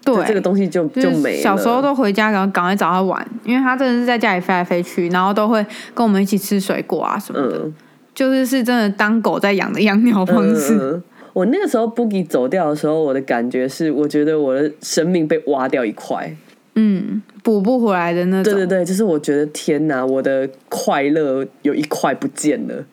[0.04, 1.42] 对，就这个东西就就是没了。
[1.42, 7.74] 小时候都回家，然后赶快找他玩，因为他真的是在家里飞来飞去，然后都会跟我们一起吃水果啊什么的，嗯
[8.14, 11.00] 就是是真的当狗在养的养鸟方式。
[11.32, 16.36] 我那个时候 Boogie 走掉的时候，我的感觉是，我觉得我的生命被挖掉一块。
[16.74, 18.52] 嗯，补不回来的那种。
[18.52, 22.84] 对对对，就是我觉得天哪，我的快乐有一块不见了，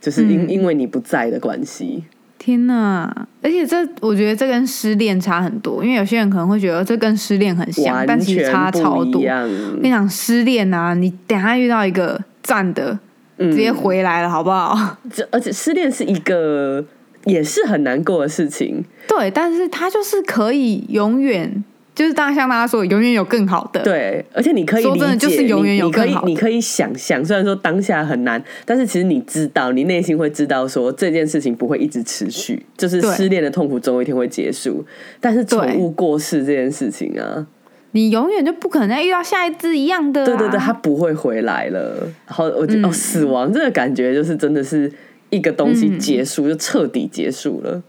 [0.00, 2.02] 就是因、嗯因为你不在的关系。
[2.38, 3.10] 天呐！
[3.42, 9.22] 而且这我觉得这跟失恋差很多，因为有些人可能会觉得这跟失恋很像，但其实差超多。
[9.22, 12.98] 跟你讲，失恋啊，你等下遇到一个赞的，
[13.38, 14.96] 嗯直接回来了，好不好？
[15.12, 16.84] 这而且失恋是一个
[17.24, 18.84] 也是很难过的事情。
[19.08, 21.64] 对，但是他就是可以永远，
[21.96, 23.82] 就是大家像大家说，永远有更好的。
[23.82, 34.84] 对，而且你可以说真的就是永远有更好你可以想象，虽然说当下很难，但是其实你知道，你内心会知道说这件事情不会一直持续，就是失恋的痛苦总有一天会结束。
[35.20, 37.46] 但是宠物过世这件事情啊，
[37.92, 40.26] 你永远就不可能再遇到下一只一样的、啊。
[40.26, 42.06] 对对对，它不会回来了。
[42.26, 44.92] 然后我觉得、嗯哦，死亡这个感觉就是真的是
[45.30, 47.82] 一个东西嗯结束，就彻底结束了。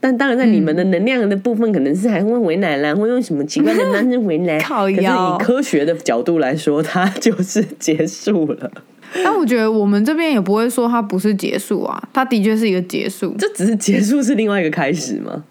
[0.00, 4.58] 但当然，在你们的能量的部分，可能是还会为难啦，会用什么奇怪的方式为难。
[4.64, 8.70] 靠可是以科学的角度来说，它就是结束了。
[9.24, 13.34] 但我觉得我们这边也不会说它不是结束啊，它的确是一个结束。
[13.38, 15.44] 这只是结束，是另外一个开始吗？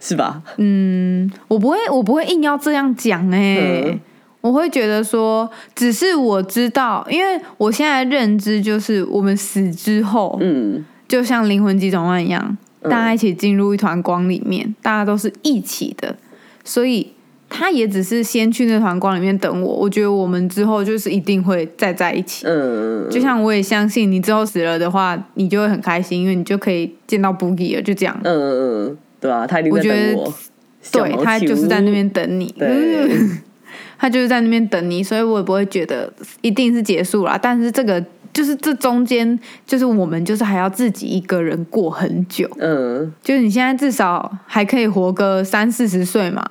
[0.00, 0.42] 是吧？
[0.56, 4.00] 嗯我不会，我不会硬要这样讲哎、嗯
[4.40, 16.16] 我会觉得说，只是我知道，因为我现在认知就是，我们死之后，嗯就像灵魂急转弯一样，大家一起进入一团光里面，大家都是一起的，
[16.64, 17.12] 所以
[17.48, 19.74] 他也只是先去那团光里面等我。
[19.74, 22.46] 我觉得我们之后就是一定会再在一起。
[22.46, 28.18] 嗯，就像我也相信你之后死了的话，你就会很开心，因为你就可以见到 Boogie 了，就这样。
[28.24, 30.34] 嗯嗯嗯，对啊，他一定在我觉得等我。
[30.82, 33.16] 小对他就是在那边等你，对
[33.96, 37.38] 他就是在那边等你，所以我也不会觉得一定是结束了。
[37.40, 46.42] 但是这个就是这中间，就是我们就是还要自己一个人过很久，嗯，就是你现在至少还可以活个三四十岁嘛。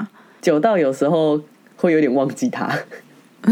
[0.41, 1.39] 久到有时候
[1.75, 2.69] 会有点忘记他。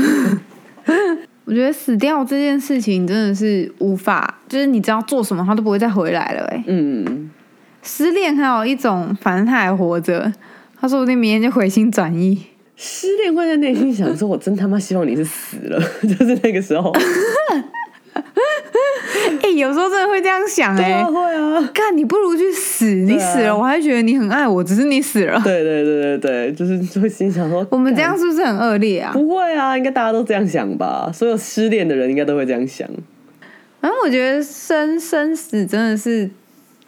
[1.46, 6.64] 我觉得死掉这件事情真的是无法，就是你只要做什么，他都不会再回来了、欸。
[6.68, 7.32] 嗯，
[7.82, 10.32] 失恋还有一种，反正他还活着，
[10.80, 12.40] 他说不定明天就回心转意。
[12.76, 15.82] 失恋会在内心想说：“我真他妈希望你是死了。
[16.04, 16.94] ”就是那个时候，
[19.42, 22.86] 哎、 有时候真的会这样想、哎、会啊，干，你不如去死！
[22.86, 25.42] 你死了，我还觉得你很爱我，只是你死了。
[25.44, 29.12] 对对对对对，就是会心想说：“我们这样是不是很恶劣啊？
[29.14, 31.12] 不会啊，应该大家都这样想吧？
[31.14, 32.88] 所有失恋的人应该都会这样想。
[33.82, 36.30] 反正我觉得生生死真的是，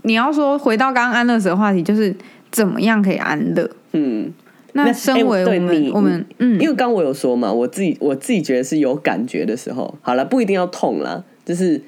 [0.02, 2.14] 你要说回到刚刚安乐死的话题，就是
[2.52, 3.70] 怎么样可以安乐？
[3.94, 4.32] 嗯，
[4.74, 11.82] 那身为哎我们，我们嗯因为刚我有说嘛，我自己我自己觉得是有感觉的时候，好了，不一定要痛啦，就是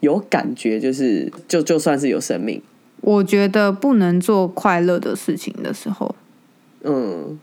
[0.00, 2.60] 有感觉，就是就就算是有生命，
[3.00, 6.14] 我觉得不能做快乐的事情的时候，
[6.82, 7.38] 嗯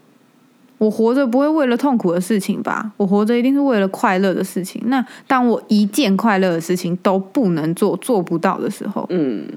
[0.79, 2.91] 我活着不会为了痛苦的事情吧？
[2.97, 4.81] 我活着一定是为了快乐的事情。
[4.87, 9.47] 那当我一件快乐的事情都不能做、做不到的时候，嗯，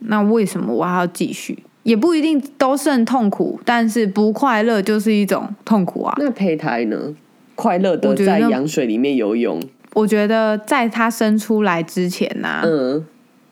[0.00, 1.56] 那为什么我还要继续？
[1.88, 6.14] 也不一定都是很痛苦，但是不快乐就是一种痛苦啊。
[6.18, 7.14] 那胚胎呢？
[7.54, 9.58] 快乐的在羊水里面游泳，
[9.94, 13.04] 我觉得在它生出来之前呐、嗯，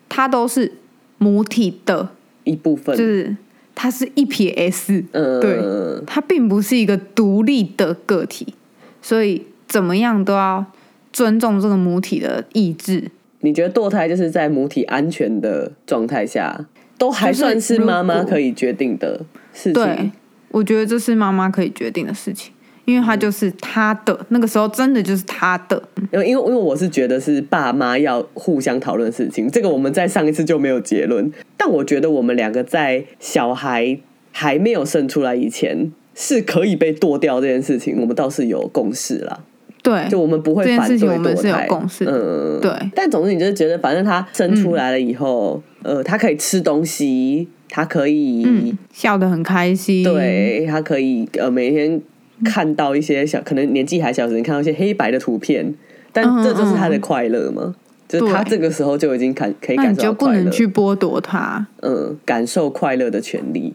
[0.09, 0.70] 它都是
[1.16, 2.11] 母体的，
[2.44, 3.35] 一部分，就是
[3.75, 5.59] 它是一撇 S，嗯，对
[6.07, 8.55] 它并不是一个独立的个体，
[9.01, 10.64] 所以怎么样都要
[11.11, 13.11] 尊重这个母体的意志。
[13.40, 16.66] 你觉得堕胎就是在母体安全的状态下，
[16.99, 19.21] 都还算是妈妈可以决定的
[19.53, 19.75] 事情？
[19.75, 20.11] 对，
[20.51, 22.53] 我觉得这是妈妈可以决定的事情，
[22.85, 25.83] 因为她就是她的，那个时候真的就是她的。
[26.13, 31.31] 因为因为因为我是觉得是爸妈要互相讨论事情，这个我们在上一次就没有结论。
[31.57, 33.99] 但我觉得我们两个在小孩
[34.33, 39.45] 还没有生出来以前，是可以被剁掉这件事情，我们倒是有共识了。
[39.83, 52.01] 对，就我们不会反对我们是有共识嗯，对但总之，你就是觉得，反正他生出来了以后，呃，他可以吃东西，他可以，嗯，笑得很开心。，对他可以，呃，每天
[52.44, 55.72] 看到一些小，可能年纪还小的人看到一些黑白的图片，
[56.12, 57.72] 但嗯这就是他的快乐吗？
[58.09, 61.66] 就是他这个时候就已经感可以感受到快乐就不能，去剥夺他。
[61.83, 63.72] 嗯，感受快乐的权利。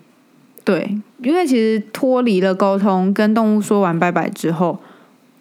[0.65, 4.78] 对，因为其实脱离了沟通，跟动物说完拜拜之后，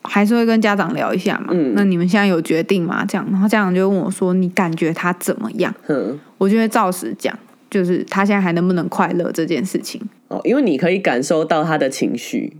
[0.02, 1.48] 还是会跟家长聊一下嘛。
[1.50, 3.04] 嗯那你们现在有决定吗？
[3.06, 7.38] 这样，然后家长就问我说：“你感觉他怎么样嗯，？”我就会照实讲，
[7.70, 10.00] 就是他现在还能不能快乐这件事情。
[10.28, 12.56] 哦，因为你可以感受到他的情绪，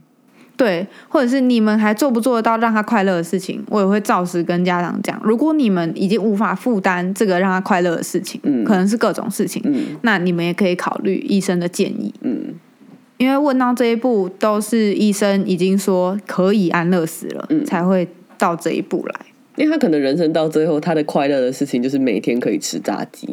[0.57, 5.19] 对，或者是你们还做不做得到让他快乐的事情，我也会照实跟家长讲。
[5.25, 12.13] 如果你们已经无法负担这个让他快乐的事情，嗯可能是各种事情，嗯那你们也可以考虑医生的建议。
[12.23, 12.55] 嗯
[13.21, 19.27] 因为问到这一步，都是医生已经说可以安乐死了，嗯才会到这一步来。
[19.57, 23.29] 因为他可能人生到最后，他的快乐的事情就是每天可以吃炸鸡。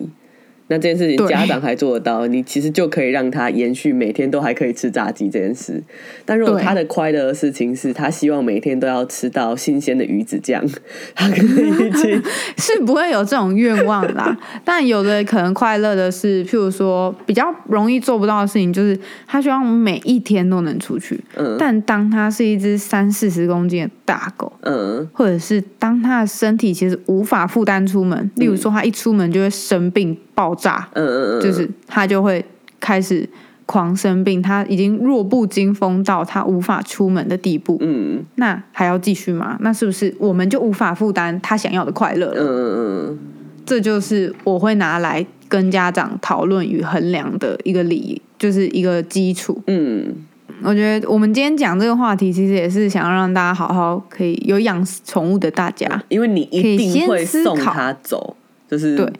[0.69, 5.81] 那这件事情家长还做得到，你其实就可以让他延续每天都还可以吃炸鸡这件事。
[6.25, 10.63] 但如果他的快乐的事情是他希望每天都要吃到新鲜的鱼子酱，
[11.15, 12.21] 他可能已经
[12.57, 21.19] 是不会有这种愿望啦， 但有的可能快乐的是，譬如说比较容易做不到的事情，就是他希望每一天都能出去。
[21.35, 21.55] 嗯。
[21.57, 25.07] 但当他是一只三四十公斤的大狗，嗯。
[25.13, 32.45] 或者是当他的身体其实无法负担出门，例如说他一出门就会生病爆炸，嗯嗯嗯，就是他就会
[32.79, 33.27] 开始
[33.65, 37.75] 狂生病，他已经弱不禁风到他无法出门的地步。
[37.81, 39.57] 嗯那还要继续吗？
[39.61, 42.43] 那是不是我们就无法负担他想要的快乐了？
[42.43, 43.19] 嗯嗯嗯
[43.65, 49.59] 这就是我会拿来跟家长讨论与衡量的一个理，就是一个基础。
[49.65, 50.13] 嗯，
[50.61, 58.37] 我觉得我们今天讲这个话题，其实也是想要让大家好好可以有养宠物的大家，因为你一定会送思考它走，
[58.69, 59.11] 就是对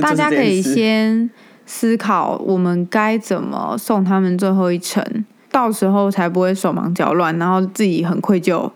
[0.00, 1.28] 大家可以先
[1.66, 5.04] 思考我们该怎么送他们最后一程，
[5.50, 8.70] 到时候才不会手忙脚乱，然后自己很愧疚，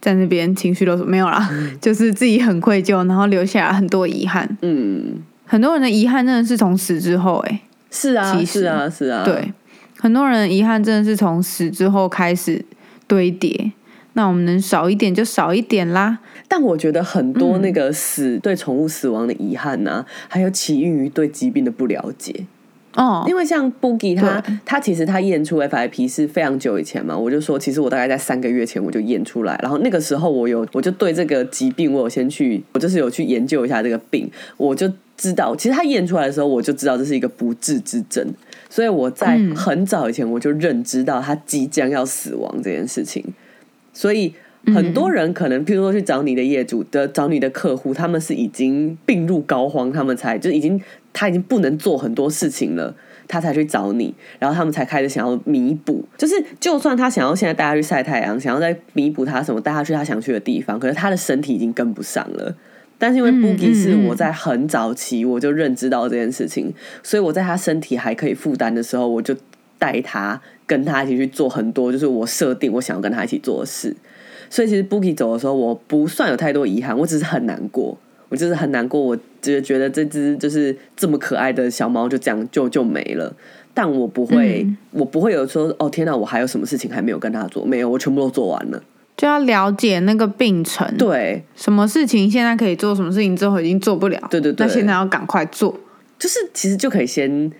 [0.00, 1.48] 在那边情绪都没有啦，
[1.80, 4.58] 就是自己很愧疚，然后留下很多遗憾。
[4.62, 7.60] 嗯，很多人的遗憾真的是从死之后、欸，
[7.90, 9.52] 是啊，其是啊，是啊，对，
[9.98, 12.64] 很多人的遗憾真的是从死之后开始
[13.06, 13.72] 堆叠。
[14.18, 16.18] 那我们能少一点就少一点啦。
[16.48, 17.62] 但我觉得很多嗯。
[17.62, 22.44] 那个死、对宠物死亡的遗憾呐、还有起因于对疾病的不了解。
[22.94, 38.26] 哦，因为像 Boogie 他他其实他验出 FIP 是非常久以前嘛，我就说其实我大概在三个月前我就验出来，然后那个时候我有我就对这个疾病我有先去我就是有去研究一下这个病，我就知道其实他验出来的时候我就知道这是一个不治之症，
[38.68, 39.54] 所以我在嗯。
[39.54, 43.22] 很早以前我就认知到他即将要死亡这件事情，
[43.98, 44.32] 所以。
[44.74, 50.78] 很多人可能，譬如说去找你的业主的，找你的客户，他们是已经病入膏肓，他们才就已经
[51.12, 52.94] 他已经不能做很多事情了，
[53.28, 56.04] 他才去找你，然后他们才开始想要弥补。
[56.18, 62.54] 就是就算他想要现在带他去晒太阳，想要再弥补他什么，带他去他想去的地方，可是他的身体已经跟不上了。
[62.98, 69.34] 但是因为嗯 Boogie 是我在很早期我就认知到这件事情，所以我在他身体还可以负担的时候，我就
[69.78, 73.94] 带他跟他一起去做很多，就是我设定我想要跟他一起做的事。
[74.50, 77.96] 所以其实 Boogie 走的时候，我不算有太多遗憾，我只是很难过，
[78.28, 83.34] 我就是很难过，我只是觉得这只就是这么可爱的小猫就这样就就没了。
[83.74, 87.64] 但我不会，嗯我不会有说哦天哪，我还有什么事情还没有跟他做？
[87.64, 88.82] 没有，我全部都做完了。
[89.16, 95.78] 就要了解那个病程，对，什么事情现在可以做，什么事情之后已经做不了，对对对那现在要赶快做。
[96.18, 97.50] 就是其实就可以先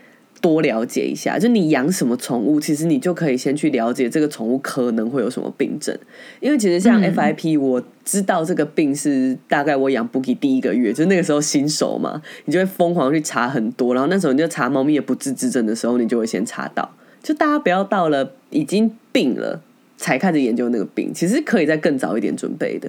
[0.41, 5.97] 多了解一下，就你养什么宠物，其实你就可以先去了解这个宠物可能会有什么病症。
[6.41, 16.95] 因为其实像嗯 FIP，、我知道这个病是大概我养 Boogie 第一个月，就是那个时候新手嘛，你就会疯狂去查很多，然后那时候你就查猫咪的不治之症的时候，你就会先查到。
[17.23, 19.61] 就大家不要到了已经病了
[19.97, 22.89] 才开始研究那个病，其实可以再更早一点准备的。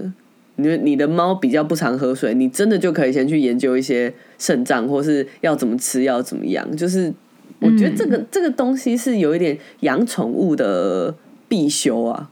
[0.58, 6.76] 你你的猫比较不常喝水，你真的就可以先去研究一些肾脏，或是要怎么吃，要怎么样。
[6.76, 7.14] 就是
[7.60, 11.14] 我觉得这个、这个东西是有一点养宠物的
[11.48, 12.30] 必修啊。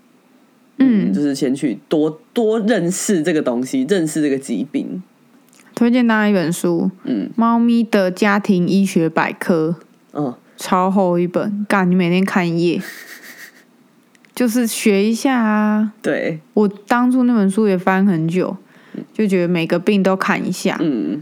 [0.78, 1.14] 嗯。
[1.14, 5.02] 就是先去多多认识这个东西，认识这个疾病。
[5.74, 9.76] 推荐大家一本书，嗯《猫咪的家庭医学百科》，
[10.14, 12.82] 嗯，超厚一本，干你每天看一页，
[14.34, 15.94] 就是学一下啊。
[16.02, 18.58] 对，我当初那本书也翻很久，
[19.14, 21.22] 就觉得每个病都看一下，嗯，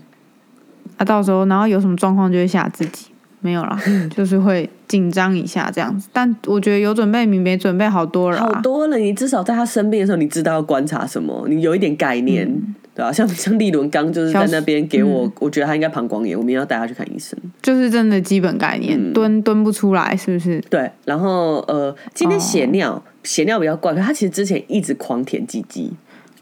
[0.95, 3.07] 啊，到时候然后有什么状况就会吓自己，
[3.45, 3.79] 没有啦，
[4.17, 6.09] 就是会紧张一下这样子。
[6.11, 8.49] 但我觉得有准备比没准备好多了啊。
[8.51, 8.97] 好多了。
[8.97, 12.47] 你至少在他生病的时候，你知道要观察什么，你有一点概念，
[12.95, 17.37] 对吧、像像利伦刚就是在那边给我，我觉得他应该膀胱炎，我明天要带他去看医生。
[17.61, 20.59] 就是真的基本概念，嗯蹲蹲不出来，是不是？
[20.69, 25.91] 对，然后呃，今天哦血尿，血尿比较怪，可他其实之前一直狂舔鸡鸡，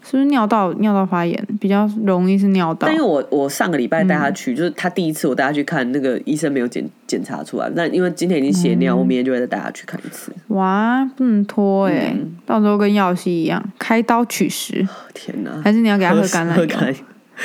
[0.04, 3.04] 是不是尿道尿道发炎比较容易是尿道但因为？
[3.06, 7.70] 我我上个礼拜带嗯他去，就是他第一次我带他去看，那个医生没有检检查出来。
[7.74, 10.30] 那因为今天已经血嗯尿，我明天就会再带他去看一次。
[10.48, 15.50] 哇，不能拖哎、嗯到时候跟药西一样，开刀取食，天哪！
[15.62, 16.66] 还是你要给他喝橄榄油？
[16.76, 16.94] 喝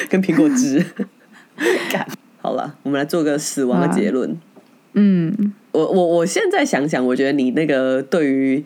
[0.09, 0.85] 跟苹果汁。
[1.91, 2.05] 干
[2.41, 4.37] 好了，我们来做个死亡的结论。
[4.93, 8.63] 嗯，我我我现在想想，我觉得你那个对于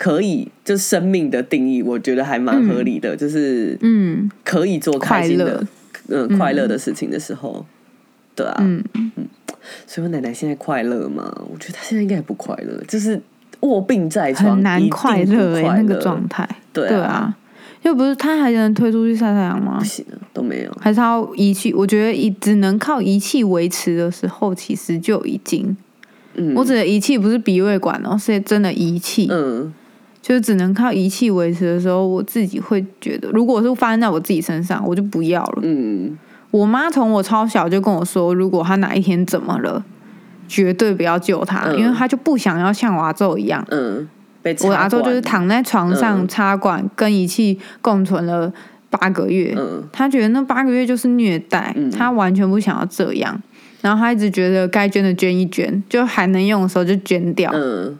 [0.00, 5.66] 可以就生命的定义，我觉得还蛮合理的，就是嗯可以做开心的快、
[6.08, 7.66] 嗯快乐的事情的时候，
[8.34, 9.12] 对啊，嗯嗯，
[9.86, 11.30] 所以我奶奶现在快乐吗？
[11.52, 13.20] 我觉得她现在应该也不快乐，就是
[13.60, 16.48] 卧病在床，很难快乐那个状态。
[16.72, 17.36] 对对啊，
[17.82, 19.84] 又不是他还能推出去晒太阳吗不？
[19.84, 20.74] 行啊，都没有。
[20.80, 21.74] 还是要仪器？
[21.74, 25.76] 我觉得仪只能靠仪器维持的时候，其实就已经。
[26.34, 29.28] 嗯，我指的仪器不是鼻胃管哦，是真的仪器。
[29.30, 29.70] 嗯
[30.22, 35.60] 就是只能靠仪器维持的时候，我自己会觉得，如果是发生在我自己身上，我就不要了。
[35.62, 36.16] 嗯
[36.50, 39.84] 我妈从我超小就跟我说，如果她哪一天怎么了，
[40.48, 43.64] 绝对不要救她，嗯因为她就不想要像我阿昼一样。
[43.70, 44.08] 嗯，
[44.42, 48.52] 被我阿昼就是躺在床上嗯插管，跟仪器共存了
[48.90, 49.54] 八个月。
[49.54, 53.40] 管，嗯她觉得那八个月就是虐待，嗯她完全不想要这样。
[53.80, 57.52] 然后她一直觉得该捐的捐一捐，就还能用的时候就捐掉。
[57.54, 57.96] 嗯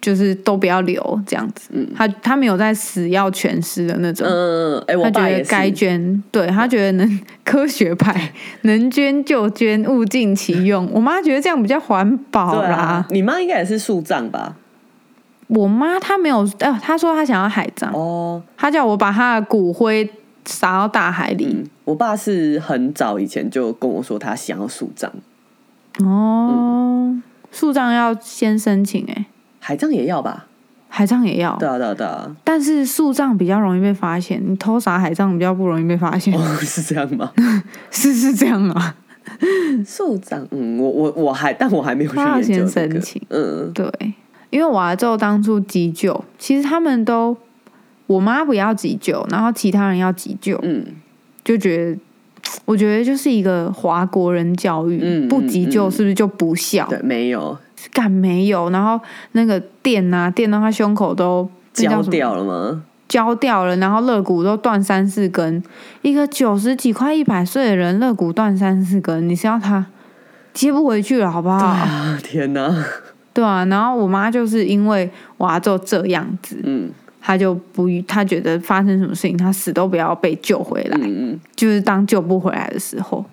[0.00, 1.70] 就是都不要留这样子。
[1.94, 4.26] 他他没有在死要全尸的那种。
[4.26, 5.38] 嗯，哎、我他觉。
[5.38, 8.32] 得该捐，对他觉得能科学派，
[8.62, 10.88] 能捐就捐，物尽其用。
[10.92, 12.76] 我妈觉得这样比较环保啦。
[12.76, 14.56] 啊，你妈应该也是树葬吧？
[15.48, 20.08] 我妈她没有，呃，她说她想要海葬，哦，她叫我把她的骨灰
[20.44, 21.68] 撒到大海里。
[21.84, 25.10] 我爸是很早以前就跟我说他想要树葬，
[25.98, 27.20] 哦，
[27.50, 29.26] 树葬要先申请、欸，
[29.60, 30.46] 海葬也要吧？
[30.88, 32.36] 海葬也要，对啊，对啊，对啊。
[32.42, 37.30] 但是树葬比较容易被发现，你偷啥海葬比较不容易被发现， 哦，是这样吗？
[37.92, 38.96] 是是这样啊？
[39.86, 42.16] 树葬，嗯，我我我还，但我还没有去
[42.66, 43.88] 申请嗯，对，
[44.50, 47.36] 因为我阿昼当初急救，其实他们都，
[48.08, 50.84] 我妈不要急救，然后其他人要急救，嗯，
[51.44, 51.98] 就觉得。
[52.64, 56.88] 我觉得就是一个华国人教育，嗯不急救嗯是不是就不孝？
[56.88, 57.56] 对，没有
[57.92, 59.00] 干没有，然后
[59.32, 62.82] 那个电啊，电到他胸口都焦掉了吗？
[63.08, 65.62] 焦掉了，然后肋骨都断三四根。
[66.02, 69.84] 一个九十几快一百岁的人，肋骨断三四根，你是要他
[70.52, 71.58] 接不回去了，好不好？
[71.66, 72.84] 啊，天哪！
[73.32, 83.24] 对啊，然后我妈就是因为我阿就这样子，嗯她就不，她觉得发生什么事情，她死都不要被救回来，嗯嗯，就是当救不回来的时候，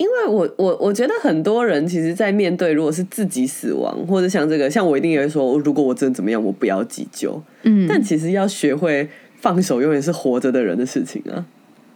[0.00, 7.38] 因为我我我觉得很多人其实，在面对如果是自己死亡，或者像这个，像我一定也会说，如果我真的怎么样，我不要急救。
[7.64, 11.44] 嗯，但其实要学会放手，永远是活着的人的事情啊。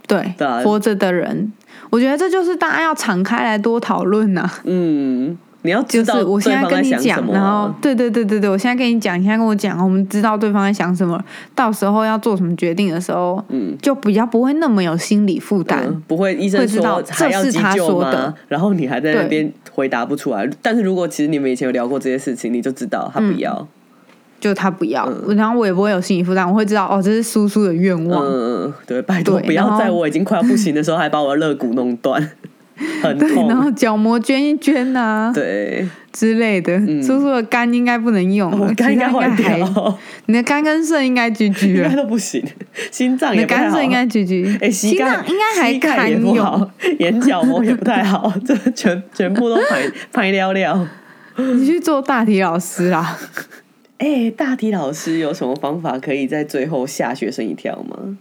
[0.06, 1.50] 对，对啊活着的人，
[1.88, 4.50] 我觉得这就是大家要敞开来多讨论呐。
[4.64, 7.74] 嗯，你要知道就是我现在跟你讲，然后啊。
[7.80, 11.18] 对对对对对，我现在跟你讲，你现在跟我讲，我们知道对方在想什么，
[11.54, 15.82] 到时候要做什么决定的时候，嗯就比较不会那么有心理负担。
[15.86, 18.34] 嗯，不会，医生会知道说还要这是他说的吗？
[18.48, 20.46] 然后你还在那边回答不出来。
[20.60, 23.66] 但是如果其实你们以前有聊过这些事情，你就知道他不要。
[24.40, 28.22] 就他不要，嗯然后我也不会有心理负担，我会知道哦，这是叔叔的愿嗯望。
[28.26, 32.30] 嗯嗯，对，拜托不要在我已经快要不行的时候还把我的肋骨弄断，
[33.02, 33.74] 很对，然后痛。
[33.74, 36.78] 角膜捐一捐呐、对，之类的。
[37.02, 42.42] 叔叔的肝应该不能用，我肝应该坏还掉，你的肝跟肾应该居居应该，都不行，
[42.90, 46.70] 心脏也不肝肾应该居居，哎，膝心盖脏应该还堪用。
[46.98, 50.88] 眼角膜也不太好， 这全全部都排排了了。
[51.36, 53.18] 你去做大体老师啦。
[53.98, 58.18] 哎、大体老师有什么方法可以在最后吓学生一跳吗？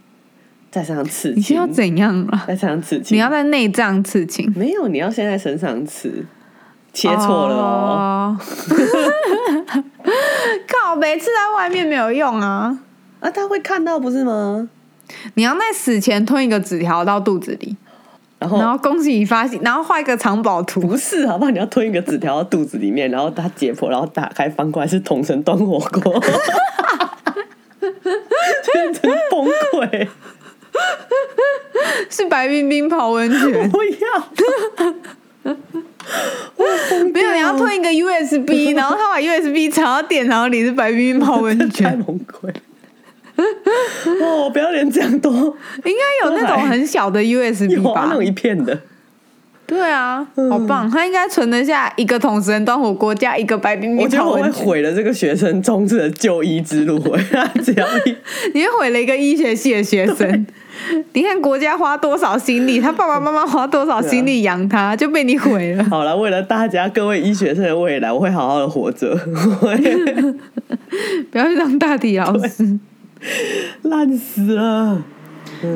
[0.74, 2.44] 在身上刺青你是要，怎样啦？
[2.48, 6.26] 在身上刺青，你要在内脏刺青，没有，你要先在身上刺，
[6.92, 8.36] 切错了哦。
[8.36, 8.40] 哦。
[10.66, 12.76] 靠北刺在外面没有用啊！
[13.20, 14.68] 啊，他会看到不是吗？
[15.34, 17.76] 你要在死前吞一个纸条到肚子里，
[18.40, 20.80] 然后然后恭喜你发现，然后画一个藏宝图。
[20.80, 21.50] 不是，好不好？
[21.52, 26.20] 你要吞一个纸条到肚子里面，然后他解剖，然后打开翻过来是同城端火锅，
[27.80, 30.08] 真的崩溃！
[32.10, 34.28] 是白冰冰泡温泉， 不要，
[37.12, 42.54] 没有，你要吞一个 USB，然后他把 USB 插到电脑里，是白冰冰泡温太泉，崩溃了！
[44.22, 45.32] 哦，不要连这样多，
[45.84, 48.14] 应该有那种很小的 USB 吧有啊那？
[48.14, 48.78] 种一片的。
[49.66, 50.90] 对啊，好棒！
[50.90, 54.50] 他应该存得下一个桶神端火锅加一个白冰我冰觉得我会。
[54.50, 56.98] 毁了这个学生终止的就医之路。
[57.32, 58.16] 他只要一
[58.52, 60.46] 你会毁了一个医学系的学生。
[61.14, 65.84] 你看国家花多少心力，他爸爸妈妈花多少心力养他，就被你毁了。
[65.88, 69.16] 好了，为了大家各位医学生的未来，我会好好的活着。
[71.30, 72.78] 不要去当大体老师。
[73.82, 75.02] 烂死了。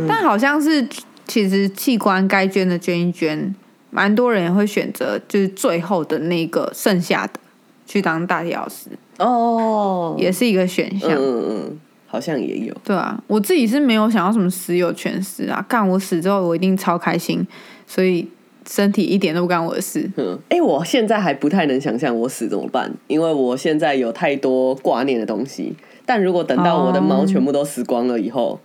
[0.07, 0.87] 但好像是，
[1.27, 3.55] 其实器官该捐的捐一捐，
[3.91, 7.41] 蛮多人也会选择就是最后的那个剩下的
[7.87, 11.11] 去当大体老师，哦，也是一个选项。
[11.13, 12.75] 嗯嗯嗯，好像也有。
[12.85, 17.47] 对啊，我自己是没有想要什么死有全尸啊，干我死之后我一定超开心，
[17.87, 18.29] 所以
[18.69, 20.11] 身体一点都不干我的事。
[20.17, 25.75] 嗯，哎、我现在还不太能想象我死怎么办，因为我现在有太多挂念的东西。
[26.05, 28.59] 但如果等到我的猫哦全部都死光了以后，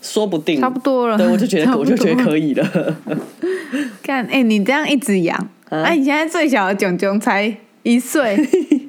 [0.00, 2.50] 说不定差不多了，对，我就觉得 我就觉得可以。
[2.50, 2.96] 以了。
[4.02, 5.36] 看，哎、你这样一直养，
[5.68, 8.36] 啊哎、你现在最小的囧囧才一岁，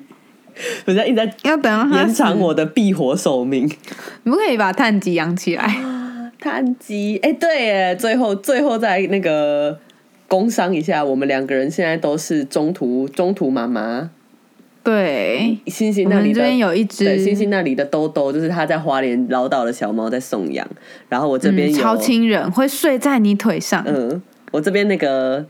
[0.85, 3.69] 人家一直在要等延长，我的避活寿命。
[4.23, 5.75] 你不可以把碳基养起来。
[6.39, 9.77] 碳基，哎、对耶，最后最后再那个
[10.27, 14.09] 工商一下，我们两个人现在都是中途中途妈妈。
[14.83, 20.67] 对，星星那里的边有一只对星星那里的兜兜，就是他在花莲捞到的小猫在送养，
[21.07, 23.83] 然后我这边、嗯超亲人，会睡在你腿上。
[23.85, 24.21] 嗯，
[24.51, 25.45] 我这边那个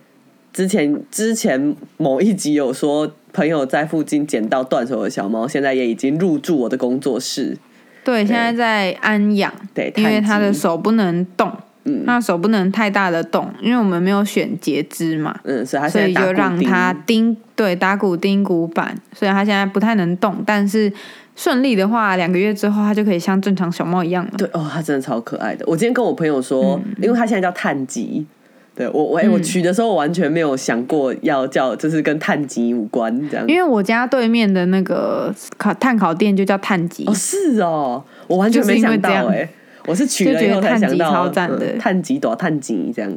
[0.51, 7.57] 之前之前某一集有说朋友在附近捡到断手的小猫，现在也已经入住我的工作室。
[8.03, 11.49] 对，现在在安养，对，因为他的手不能动，
[11.84, 12.05] 嗯。
[12.05, 17.38] 他的手不能太大的动，因为我们没有选截肢嘛，嗯，所以他所以就让钉他钉。
[17.53, 20.91] 对打骨钉骨板，所以他现在不太能动，但是
[21.36, 24.32] 顺利的话，两个月之后他就可以像正常小猫一样了。
[24.36, 25.63] 对哦，他真的超可爱的。
[25.67, 28.25] 我今天跟我朋友说，因为他现在叫碳吉，
[28.73, 29.43] 对我我哎、我嗯。
[29.43, 33.45] 取的时候我完全没有想过要叫，就是跟碳吉无关这样。
[33.47, 39.47] 因为我家对面的那个烤炭烤店就叫炭吉，哦是哦，我完全没想到哎、
[39.88, 43.11] 我是取了以后才想到，超赞的吉多碳吉这样。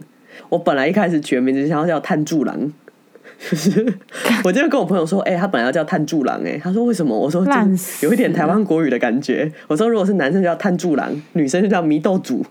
[0.49, 2.73] 我本来一开始取的名字想要叫炭柱郎。
[3.51, 3.95] 就是，
[4.45, 7.19] 我就跟我朋友说，哎、他本来要叫炭柱郎，哎，他说为什么？
[7.19, 7.45] 我说
[8.01, 9.51] 有一点台湾国语的感觉。
[9.67, 12.47] 我说如果是男生就叫炭柱郎，女生就叫祢豆主。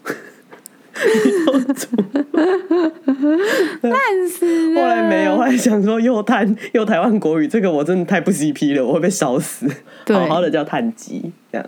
[3.82, 4.82] 烂死了。
[4.82, 9.68] 后来没有，后来想说又碳又台湾国语，这个我真的太不 CP 了，我会被烧死。
[10.08, 11.68] 好好的叫碳吉，这样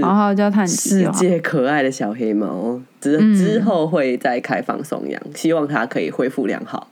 [0.00, 1.10] 好好叫炭吉世哦。
[1.12, 6.88] 界可爱的小黑猫，之嗯之后会再开放送养，希望它可以恢复良好。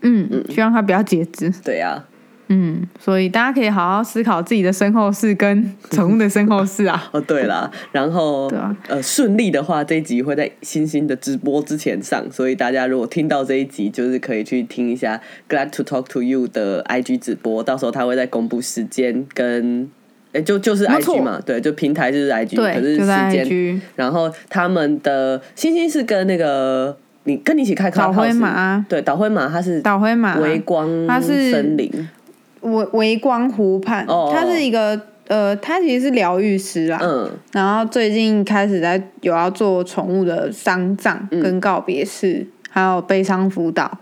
[0.00, 1.52] 嗯嗯，希望它不要截肢。
[1.64, 2.04] 对啊，
[2.48, 7.08] 嗯，所以大家可以好好思考自己的身后事跟宠物的身后事啊。
[7.12, 19.90] 哦对啦，然后对啊呃顺利的话，这一集会在星星的直播之前上，所以大家如果听到这一集，就是可以去听一下 Glad to Talk to You 的 IG 直播，到时候他会再公布时间跟。
[20.32, 28.84] 哎，就就是 IG 嘛，对，就平台就是 IG，可对，是时间然后他们的星星是跟那个你跟你一起开导灰马。
[28.88, 31.90] 对，导灰马它是导灰马微光它是森林，
[32.60, 34.30] 微微光湖畔，哦。
[34.34, 36.98] 它是一个呃，它其实是疗愈师啦。
[37.02, 37.30] 嗯。
[37.52, 41.40] 然后最近开始在有要做宠物的丧葬嗯。
[41.40, 43.98] 跟告别式，还有悲伤辅导。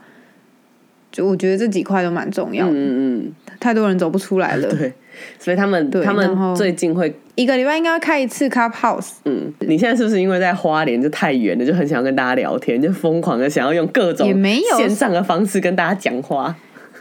[1.12, 4.78] 就我觉得这几块都蛮重要的，嗯嗯太多人走不出来了嗯，。
[4.78, 4.92] 对，
[5.38, 16.54] 所以他们他们最近会一个礼拜应该要开一次 Clubhouse，嗯，你现在是不是因为在花莲就太远了，就很想要跟大家聊天，就疯狂的想要用各种也没有线上的方式跟大家讲话？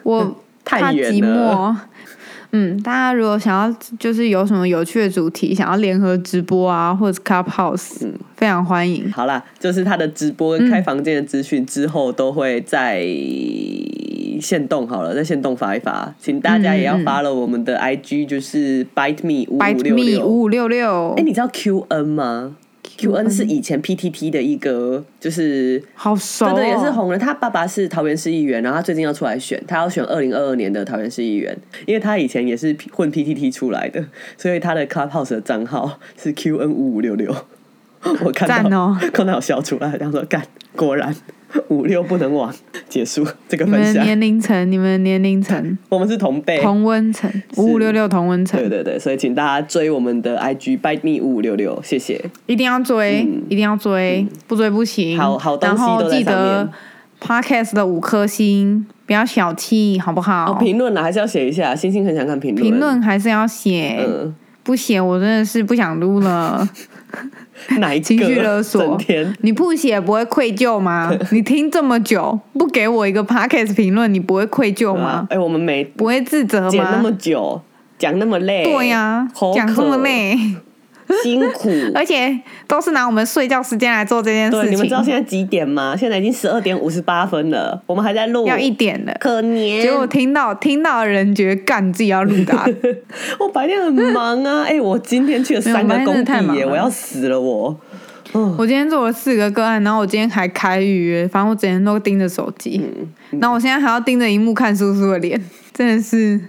[0.03, 1.75] 我 太寂远了寞。
[2.57, 9.11] 嗯，大家如果想要就是有什么有趣的主题，想要联合直播啊，或者 Clubhouse，、非嗯常欢迎。
[9.11, 13.05] 好啦，就是他的直播跟开房间的资讯之后都会在
[14.39, 20.25] 线动好了，在线动发一发，请大家也要嗯嗯 follow 我们的 IG，就是 bite me 五五六六。
[20.25, 22.55] 五五六六哎，，你知道 QN 吗
[22.97, 27.19] ？QN 是以前 PTT 的一个，就是好熟、哦，对对，也是红人。
[27.19, 34.03] 他爸爸是桃园市议员，然后他最近要出来选，他要选二零二二年的桃园市议员，因为他以前也是混 PTT 出来的，
[34.37, 37.35] 所以他的 Clubhouse 的账号是 QN 五五六六。
[38.23, 40.41] 我看到，哦看到有笑出来，他说干，
[40.75, 41.13] 果然
[41.69, 42.53] 五六不能忘。
[42.87, 46.61] 结束 这个分享，你们年龄层，你们年龄层， 我们是同辈。
[46.61, 52.23] 同温层，五五六六同温层对，对对，所以请大家追我们的 IG bite me 五五六六，谢谢。
[52.45, 55.17] 一定要追，嗯一定要追，不追不行。
[55.17, 56.73] 好好东然后西都在上记得面
[57.21, 60.51] Podcast 的五颗星，不要小气，好不好？
[60.51, 62.63] 哦，评论呢，还是要写一下，星星很想看评论。
[62.63, 64.33] 评论还是要写，嗯，
[64.63, 66.67] 不写我真的是不想录了。
[67.79, 68.03] 哪一个？
[68.05, 68.99] 情绪勒索
[69.41, 71.11] 你不写不会愧疚吗？
[71.31, 75.27] 你听这么久不给我一个 podcast 评论，你不会愧疚吗？
[75.29, 77.17] 哎、我们没不会自责剪那么吗？
[77.19, 77.61] 久，
[77.97, 80.37] 讲那么累，对呀、好讲这么，累，
[81.23, 81.69] 辛苦。
[81.93, 85.95] 而且都是拿我们睡觉时间来做这件事情你们知道情，现在几点吗？
[85.97, 89.15] 现在已经十二点五十八分了，我们还在录，要一点了。
[89.19, 89.81] 可怜。
[89.81, 92.65] 结果听到听到的人觉得干自己要录的啊、
[93.39, 97.75] 我白天很忙啊， 哎、我今天去了三个工地我要死了我。
[98.57, 102.81] 我今天做了四个个案，然后我今天还开预约，反正我整天都盯着手机，
[103.31, 105.41] 嗯然后我现在还要盯着荧幕看叔叔的脸，
[105.73, 106.41] 真的是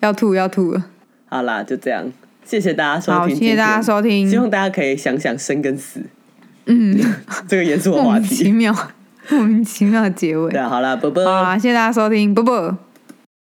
[0.00, 0.84] 要吐要吐了。
[1.30, 2.04] 好啦，就这样，
[2.52, 4.36] 谢谢大家收，听，谢谢大家收听希。
[4.36, 6.02] 望大家可以想想生跟死
[6.66, 7.00] 嗯，
[7.48, 8.24] 这个严肃话题。
[8.24, 8.76] 名其妙，
[9.30, 10.60] 莫名其妙的结尾对。
[10.60, 11.24] 啊，好了，啵啵。
[11.24, 12.76] 好啦，谢谢大家收听，啵啵。